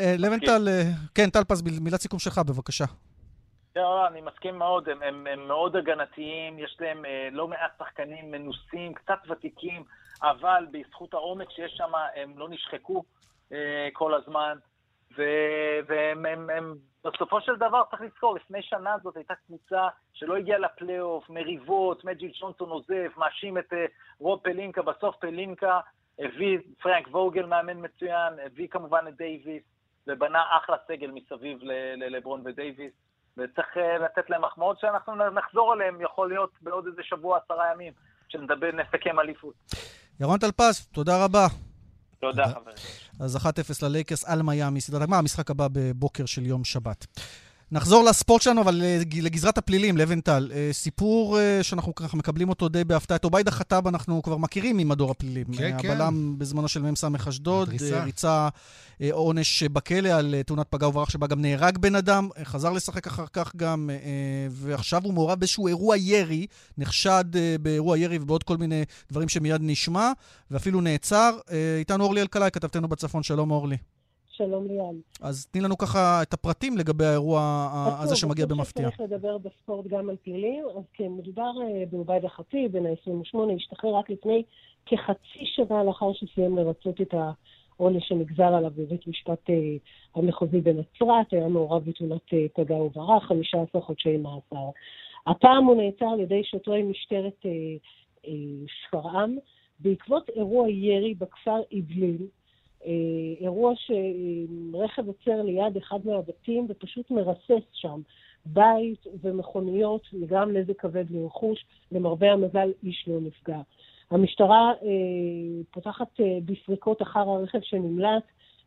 [0.00, 2.84] אה, לבנטל, אה, כן, טלפז, מילת סיכום שלך, בבקשה.
[3.76, 7.72] לא, לא, אני מסכים מאוד, הם, הם, הם מאוד הגנתיים, יש להם אה, לא מעט
[7.78, 9.84] שחקנים מנוסים, קצת ותיקים,
[10.22, 13.04] אבל בזכות העומק שיש שם, הם לא נשחקו
[13.52, 14.58] אה, כל הזמן,
[15.16, 15.22] ו,
[15.86, 20.58] והם הם, הם, בסופו של דבר, צריך לזכור, לפני שנה זאת הייתה קבוצה שלא הגיעה
[20.58, 23.86] לפלייאוף, מריבות, מג'יל ג'ונסון עוזב, מאשים את אה,
[24.18, 25.80] רוב פלינקה, בסוף פלינקה
[26.18, 29.62] הביא פרנק ווגל, מאמן מצוין, הביא כמובן את דייוויס,
[30.06, 31.58] ובנה אחלה סגל מסביב
[31.96, 32.92] ללברון ודייוויס,
[33.36, 37.92] וצריך אה, לתת להם מחמאות שאנחנו נחזור עליהם, יכול להיות בעוד איזה שבוע, עשרה ימים,
[38.28, 39.54] שנדבר, נסכם אליפות.
[40.20, 41.46] ירון טלפז, תודה רבה.
[42.20, 42.76] תודה, חברים.
[43.20, 43.48] אז 1-0
[43.82, 47.06] ללייקרס על מיאמי, סדרת הגמר, המשחק הבא בבוקר של יום שבת.
[47.72, 50.50] נחזור לספורט שלנו, אבל אה, לגזרת הפלילים, לווינטל.
[50.54, 53.16] אה, סיפור אה, שאנחנו ככה מקבלים אותו די בהפתעה.
[53.16, 55.44] את עוביידה חטאב אנחנו כבר מכירים ממדור הפלילים.
[55.44, 55.90] כן, כן.
[55.90, 57.68] הבלם בזמנו של מ"ס אשדוד,
[58.04, 58.48] ריצה
[59.12, 63.56] עונש בכלא על תאונת פגע וברח שבה גם נהרג בן אדם, חזר לשחק אחר כך
[63.56, 63.90] גם,
[64.50, 66.46] ועכשיו הוא מעורב באיזשהו אירוע ירי,
[66.78, 67.24] נחשד
[67.60, 70.12] באירוע ירי ובעוד כל מיני דברים שמיד נשמע,
[70.50, 71.38] ואפילו נעצר.
[71.78, 73.22] איתנו אורלי אלקלעי, כתבתנו בצפון.
[73.22, 73.76] שלום אורלי.
[74.40, 74.94] שלום ליאן.
[75.20, 77.40] אז תני לנו ככה את הפרטים לגבי האירוע
[78.02, 78.88] הזה שמגיע במפתיע.
[78.88, 83.94] צריך לדבר בספורט גם על פלילים, אז כן, מדובר אה, בעובד החצי, בן ה-28, השתחרר
[83.94, 84.42] רק לפני
[84.86, 89.54] כחצי שנה לאחר שסיים לרצות את העונש שנגזר עליו בבית משפט אה,
[90.14, 94.70] המחוזי בנצרת, היה מעורב בתאונת אה, פגע וברח, 15 חודשי מאסר.
[95.26, 97.46] הפעם הוא נעצר על ידי שוטרי משטרת
[98.66, 99.36] שפרעם
[99.80, 102.26] בעקבות אירוע ירי בכפר אבלין,
[103.40, 108.00] אירוע שרכב עוצר ליד אחד מהבתים ופשוט מרסס שם
[108.46, 113.60] בית ומכוניות, נגרם נזק כבד לרכוש, למרבה המזל איש לא נפגע.
[114.10, 118.22] המשטרה אה, פותחת אה, בסריקות אחר הרכב שנמלט,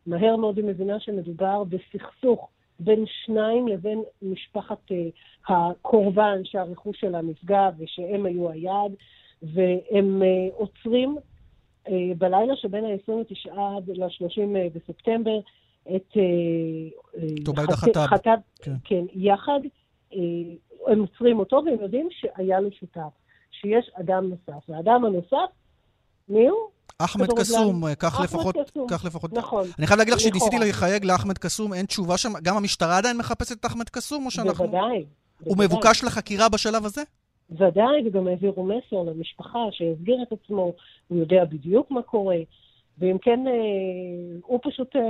[0.06, 2.48] מהר מאוד היא מבינה שמדובר בסכסוך
[2.80, 5.08] בין שניים לבין משפחת אה,
[5.48, 8.92] הקורבן שהרכוש שלה נפגע ושהם היו היעד,
[9.42, 11.22] והם אה, עוצרים אה,
[12.18, 15.38] בלילה שבין ה-29 עד ל-30 אה, בספטמבר
[15.96, 16.16] את...
[16.16, 18.36] אה, חטב.
[18.62, 18.74] כן.
[18.84, 19.60] כן, יחד.
[20.86, 23.00] הם עוצרים אותו והם יודעים שהיה לו שותף,
[23.50, 24.68] שיש אדם נוסף.
[24.68, 25.52] והאדם הנוסף,
[26.28, 26.58] מי הוא?
[26.98, 27.26] אחמד.
[27.38, 28.56] קסום, אה, כך לפחות.
[28.90, 29.32] כך לפחות.
[29.32, 29.66] נכון.
[29.78, 30.58] אני חייב להגיד לך שניסיתי.
[30.58, 34.64] לחייג לאחמד קסום, אין תשובה שם, גם המשטרה עדיין מחפשת את אחמד קסום, או שאנחנו...
[34.64, 35.04] בוודאי.
[35.44, 35.56] הוא.
[35.58, 37.02] מבוקש לחקירה בשלב הזה?
[37.58, 40.72] ודאי, וגם העבירו מסר למשפחה שיסגיר את עצמו,
[41.08, 42.38] הוא יודע בדיוק מה קורה,
[42.98, 43.52] ואם כן, אה,
[44.42, 45.00] הוא פשוט אה,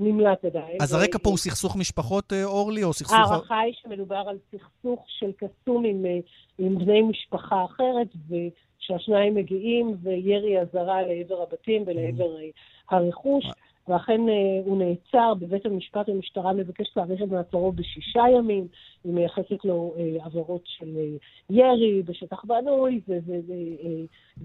[0.00, 0.76] נמלט עדיין.
[0.80, 3.12] אז הרקע פה הוא סכסוך משפחות, אה, אורלי, או סכסוך...
[3.12, 6.18] ההערכה היא שמדובר על סכסוך של קסום עם, אה,
[6.58, 12.48] עם בני משפחה אחרת, ושהשניים מגיעים, וירי אזהרה לעבר הבתים ולעבר אה,
[12.90, 13.44] הרכוש,
[13.88, 18.66] ואכן אה, הוא נעצר בבית המשפט, המשטרה מבקשת להאריך את מעצרו בשישה ימים,
[19.04, 21.16] היא מייחסת לו אה, עבירות של אה,
[21.50, 23.00] ירי בשטח בנוי,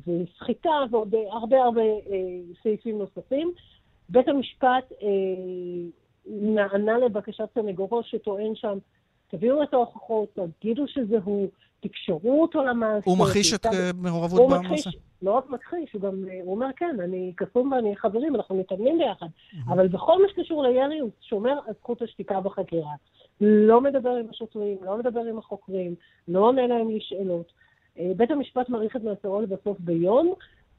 [0.08, 1.82] וסחיטה, ועוד הרבה הרבה
[2.64, 3.52] סעיפים נוספים.
[4.10, 4.92] בית המשפט
[6.26, 8.78] נענה לבקשת סנגורו שטוען שם,
[9.28, 11.48] תביאו את ההוכחות, תגידו שזה הוא,
[11.80, 13.10] תקשרו אותו למעשה.
[13.10, 14.90] הוא מכחיש את אה, מעורבות במעשה?
[15.22, 18.98] לא רק מכחיש, הוא גם, אה, הוא אומר, כן, אני קסום ואני חברים, אנחנו מתאמנים
[18.98, 19.28] ביחד.
[19.68, 22.92] אבל בכל מה שקשור לירי, הוא שומר על זכות השתיקה בחקירה.
[23.42, 25.96] לא מדבר עם השוטרים, לא מדבר עם החוקרים,
[26.28, 27.52] לא עונה להם לשאלות.
[28.00, 30.34] אה, בית המשפט מאריך את מעצרו לבסוף ביום,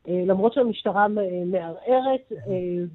[0.08, 1.06] למרות שהמשטרה
[1.46, 2.32] מערערת,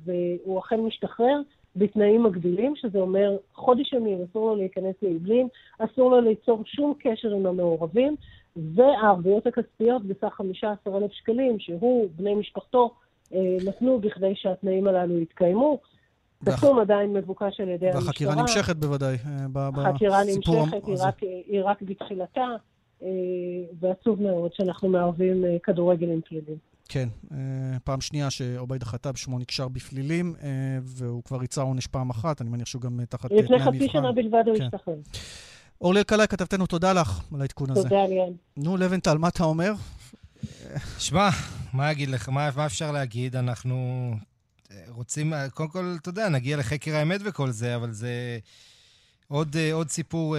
[0.05, 1.41] והוא אכן משתחרר
[1.75, 5.47] בתנאים מגבילים, שזה אומר חודש ימים, אסור לו להיכנס לאעבלין,
[5.79, 8.15] אסור לו ליצור שום קשר עם המעורבים,
[8.55, 12.93] והערבויות הכספיות בסך 15,000 שקלים, שהוא, בני משפחתו,
[13.33, 15.79] אה, נתנו בכדי שהתנאים הללו יתקיימו.
[16.45, 18.05] קסום עדיין מבוקש על ידי המשטרה.
[18.05, 19.15] והחקירה נמשכת בוודאי.
[19.25, 21.07] אה, ב- החקירה בסיפור נמשכת, היא הזה.
[21.07, 22.47] רק, היא רק בתחילתה,
[23.03, 23.07] אה,
[23.79, 26.74] ועצוב מאוד שאנחנו מערבים כדורגל עם פלילים.
[26.89, 27.37] כן, אה,
[27.83, 30.49] פעם שנייה שעובייד החטאב שמו נקשר בפלילים, אה,
[30.83, 33.59] והוא כבר ריצה עונש פעם אחת, אני מניח שהוא גם אה, תחת אה, לפני תנאי
[33.59, 33.87] חצי מבחן.
[33.99, 34.63] שנה בלבד הוא כן.
[34.63, 34.95] השתחרר.
[35.81, 37.83] אורלי אלקלעי, כתבתנו, תודה לך על העדכון הזה.
[37.83, 38.33] תודה, ליאן.
[38.57, 39.73] נו, לבנטל, מה אתה אומר?
[40.99, 41.29] שמע,
[41.73, 43.35] מה אגיד לך, מה, מה אפשר להגיד?
[43.35, 44.11] אנחנו
[44.87, 48.39] רוצים, קודם כל, אתה יודע, נגיע לחקר האמת וכל זה, אבל זה
[49.27, 50.35] עוד, עוד סיפור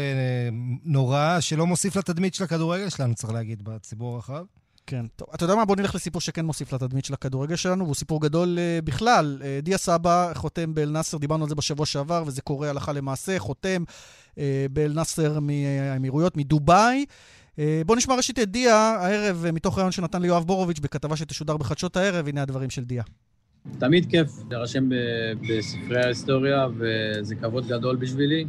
[0.85, 4.45] נורא שלא מוסיף לתדמית של הכדורגל שלנו, צריך להגיד, בציבור הרחב.
[4.87, 5.29] כן, טוב.
[5.35, 5.65] אתה יודע מה?
[5.65, 9.39] בוא נלך לסיפור שכן מוסיף לתדמית של הכדורגל שלנו, והוא סיפור גדול uh, בכלל.
[9.41, 13.85] Uh, דיה סבא חותם באל-נאסר, דיברנו על זה בשבוע שעבר, וזה קורה הלכה למעשה, חותם
[14.35, 14.39] uh,
[14.71, 17.05] באל-נאסר מהאמירויות, מדובאי.
[17.57, 21.57] Uh, בוא נשמע ראשית את דיה הערב, uh, מתוך רעיון שנתן ליואב בורוביץ' בכתבה שתשודר
[21.57, 23.03] בחדשות הערב, הנה הדברים של דיה.
[23.79, 24.95] תמיד כיף להירשם ב-
[25.49, 28.45] בספרי ההיסטוריה, וזה כבוד גדול בשבילי,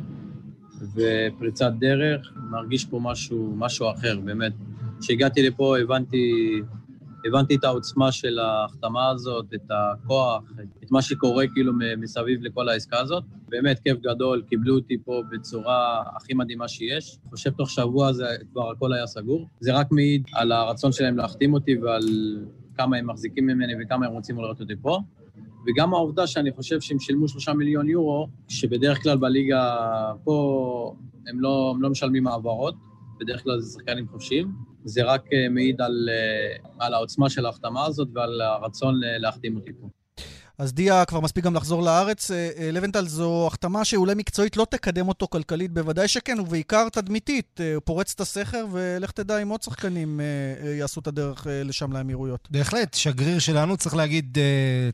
[0.93, 4.53] ופריצת דרך, מרגיש פה משהו, משהו אחר, באמת.
[5.01, 6.53] כשהגעתי לפה הבנתי,
[7.25, 10.43] הבנתי את העוצמה של ההחתמה הזאת, את הכוח,
[10.83, 13.23] את מה שקורה כאילו מסביב לכל העסקה הזאת.
[13.49, 17.17] באמת כיף גדול, קיבלו אותי פה בצורה הכי מדהימה שיש.
[17.29, 19.47] חושב תוך שבוע זה כבר הכל היה סגור.
[19.59, 22.03] זה רק מעיד על הרצון שלהם להחתים אותי ועל
[22.77, 24.99] כמה הם מחזיקים ממני וכמה הם רוצים לראות אותי פה.
[25.67, 29.75] וגם העובדה שאני חושב שהם שילמו שלושה מיליון יורו, שבדרך כלל בליגה
[30.23, 30.95] פה
[31.27, 32.75] הם לא, הם לא משלמים העברות,
[33.19, 34.51] בדרך כלל זה שחקנים חופשיים.
[34.87, 39.55] זה רק אה, מעיד על, אה, על העוצמה של ההחתמה הזאת ועל הרצון ל- להחתים
[39.55, 39.87] אותי פה.
[40.59, 42.31] אז דיה כבר מספיק גם לחזור לארץ.
[42.31, 47.59] אה, אה, לבנטל זו החתמה שאולי מקצועית לא תקדם אותו כלכלית, בוודאי שכן, ובעיקר תדמיתית.
[47.59, 50.19] אה, הוא פורץ את הסכר, ולך תדע אם עוד שחקנים
[50.79, 52.47] יעשו את הדרך לשם לאמירויות.
[52.51, 54.37] בהחלט, שגריר שלנו, צריך להגיד,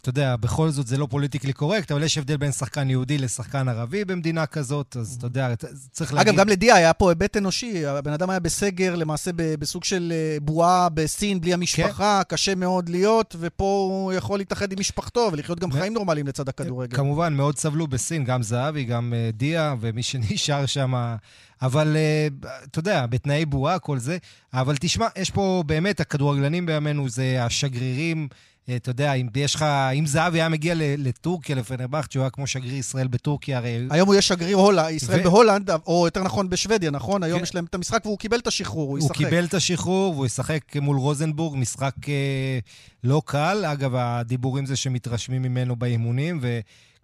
[0.02, 3.70] אתה יודע, בכל זאת זה לא פוליטיקלי קורקט, אבל יש הבדל בין שחקן יהודי לשחקן
[3.70, 5.54] ערבי במדינה כזאת, אז אתה יודע,
[5.92, 6.34] צריך להגיד...
[6.34, 7.86] אגב, גם לדיה היה פה היבט אנושי.
[7.86, 13.88] הבן אדם היה בסגר, למעשה בסוג של בועה בסין, בלי המשפחה, קשה מאוד להיות, ופה
[13.92, 16.96] הוא יכול להתאחד עם משפחתו ולחיות גם חיים נורמליים לצד הכדורגל.
[16.96, 21.16] כמובן, מאוד סבלו בסין, גם זהבי, גם אה, דיה, ומי שנשאר שם.
[21.62, 22.28] אבל אה,
[22.64, 24.18] אתה יודע, בתנאי בועה, כל זה.
[24.54, 28.28] אבל תשמע, יש פה באמת, הכדורגלנים בימינו זה השגרירים.
[28.70, 29.62] אה, אתה יודע, אם יש לך,
[30.00, 33.88] אם זהבי היה מגיע לטורקיה, לפנרבכט, שהוא היה כמו שגריר ישראל בטורקיה, הרי...
[33.90, 37.24] היום הוא יהיה שגריר הולנד, ישראל ו- בהולנד, או יותר נכון בשוודיה, נכון?
[37.24, 37.44] היום כן.
[37.44, 39.18] יש להם את המשחק והוא קיבל את השחרור, הוא הוא ישחק.
[39.18, 42.60] קיבל את השחרור והוא ישחק מול רוזנבורג, משחק אה,
[43.04, 43.66] לא קל.
[43.66, 46.40] אגב, הדיבורים זה שמתרשמים ממנו באימונים,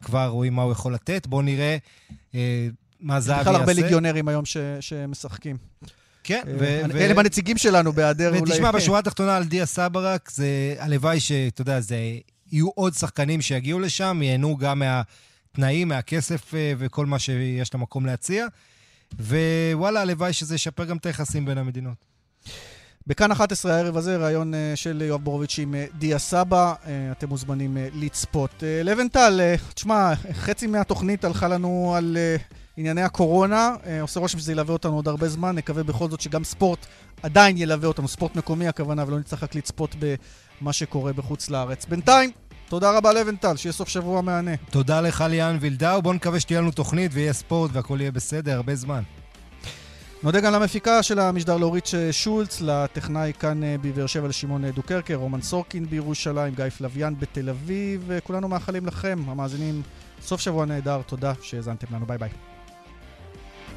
[0.01, 1.28] וכבר רואים מה הוא יכול לתת.
[1.28, 1.78] בואו נראה
[2.36, 2.68] אה,
[3.01, 3.49] מה זהבי יעשה.
[3.51, 5.57] בכלל הרבה ליגיונרים היום ש- שמשחקים.
[6.30, 8.41] כן, אה, ו- ו- אלה הם הנציגים שלנו בהיעדר אולי...
[8.41, 11.95] ותשמע, בשורה התחתונה על דיה סברק, זה הלוואי שאתה יודע, זה
[12.51, 18.45] יהיו עוד שחקנים שיגיעו לשם, ייהנו גם מהתנאים, מהכסף אה, וכל מה שיש למקום להציע.
[19.19, 22.05] ווואלה, הלוואי שזה ישפר גם את היחסים בין המדינות.
[23.07, 26.73] בכאן 11 הערב הזה, ראיון אה, של יואב בורוביץ' עם דיה סבא,
[27.11, 28.63] אתם מוזמנים לצפות.
[28.84, 32.17] לבנטל, תשמע, חצי מהתוכנית הלכה לנו על
[32.80, 36.43] ענייני הקורונה, אה, עושה רושם שזה ילווה אותנו עוד הרבה זמן, נקווה בכל זאת שגם
[36.43, 36.86] ספורט
[37.23, 39.95] עדיין ילווה אותנו, ספורט מקומי הכוונה, ולא נצטרך רק לצפות
[40.61, 41.86] מה שקורה בחוץ לארץ.
[41.86, 42.32] בינתיים,
[42.69, 44.51] תודה רבה לבנטל, שיהיה סוף שבוע מהנה.
[44.69, 48.75] תודה לך ליאן וילדאו, בוא נקווה שתהיה לנו תוכנית ויהיה ספורט והכל יהיה בסדר, הרבה
[48.75, 49.01] זמן.
[50.23, 55.41] נודה גם למפיקה של המשדר לאורית שולץ, לטכנאי כאן אה, בבאר שבע לשמעון דוקרקר, רומן
[55.41, 59.82] סורקין בירושלים, גיא פלוויאן בתל אביב, וכולנו מאחלים לכם, המאזינים,
[60.21, 62.30] סוף שבוע נהדר, תודה שהאזנתם לנו, ביי ביי.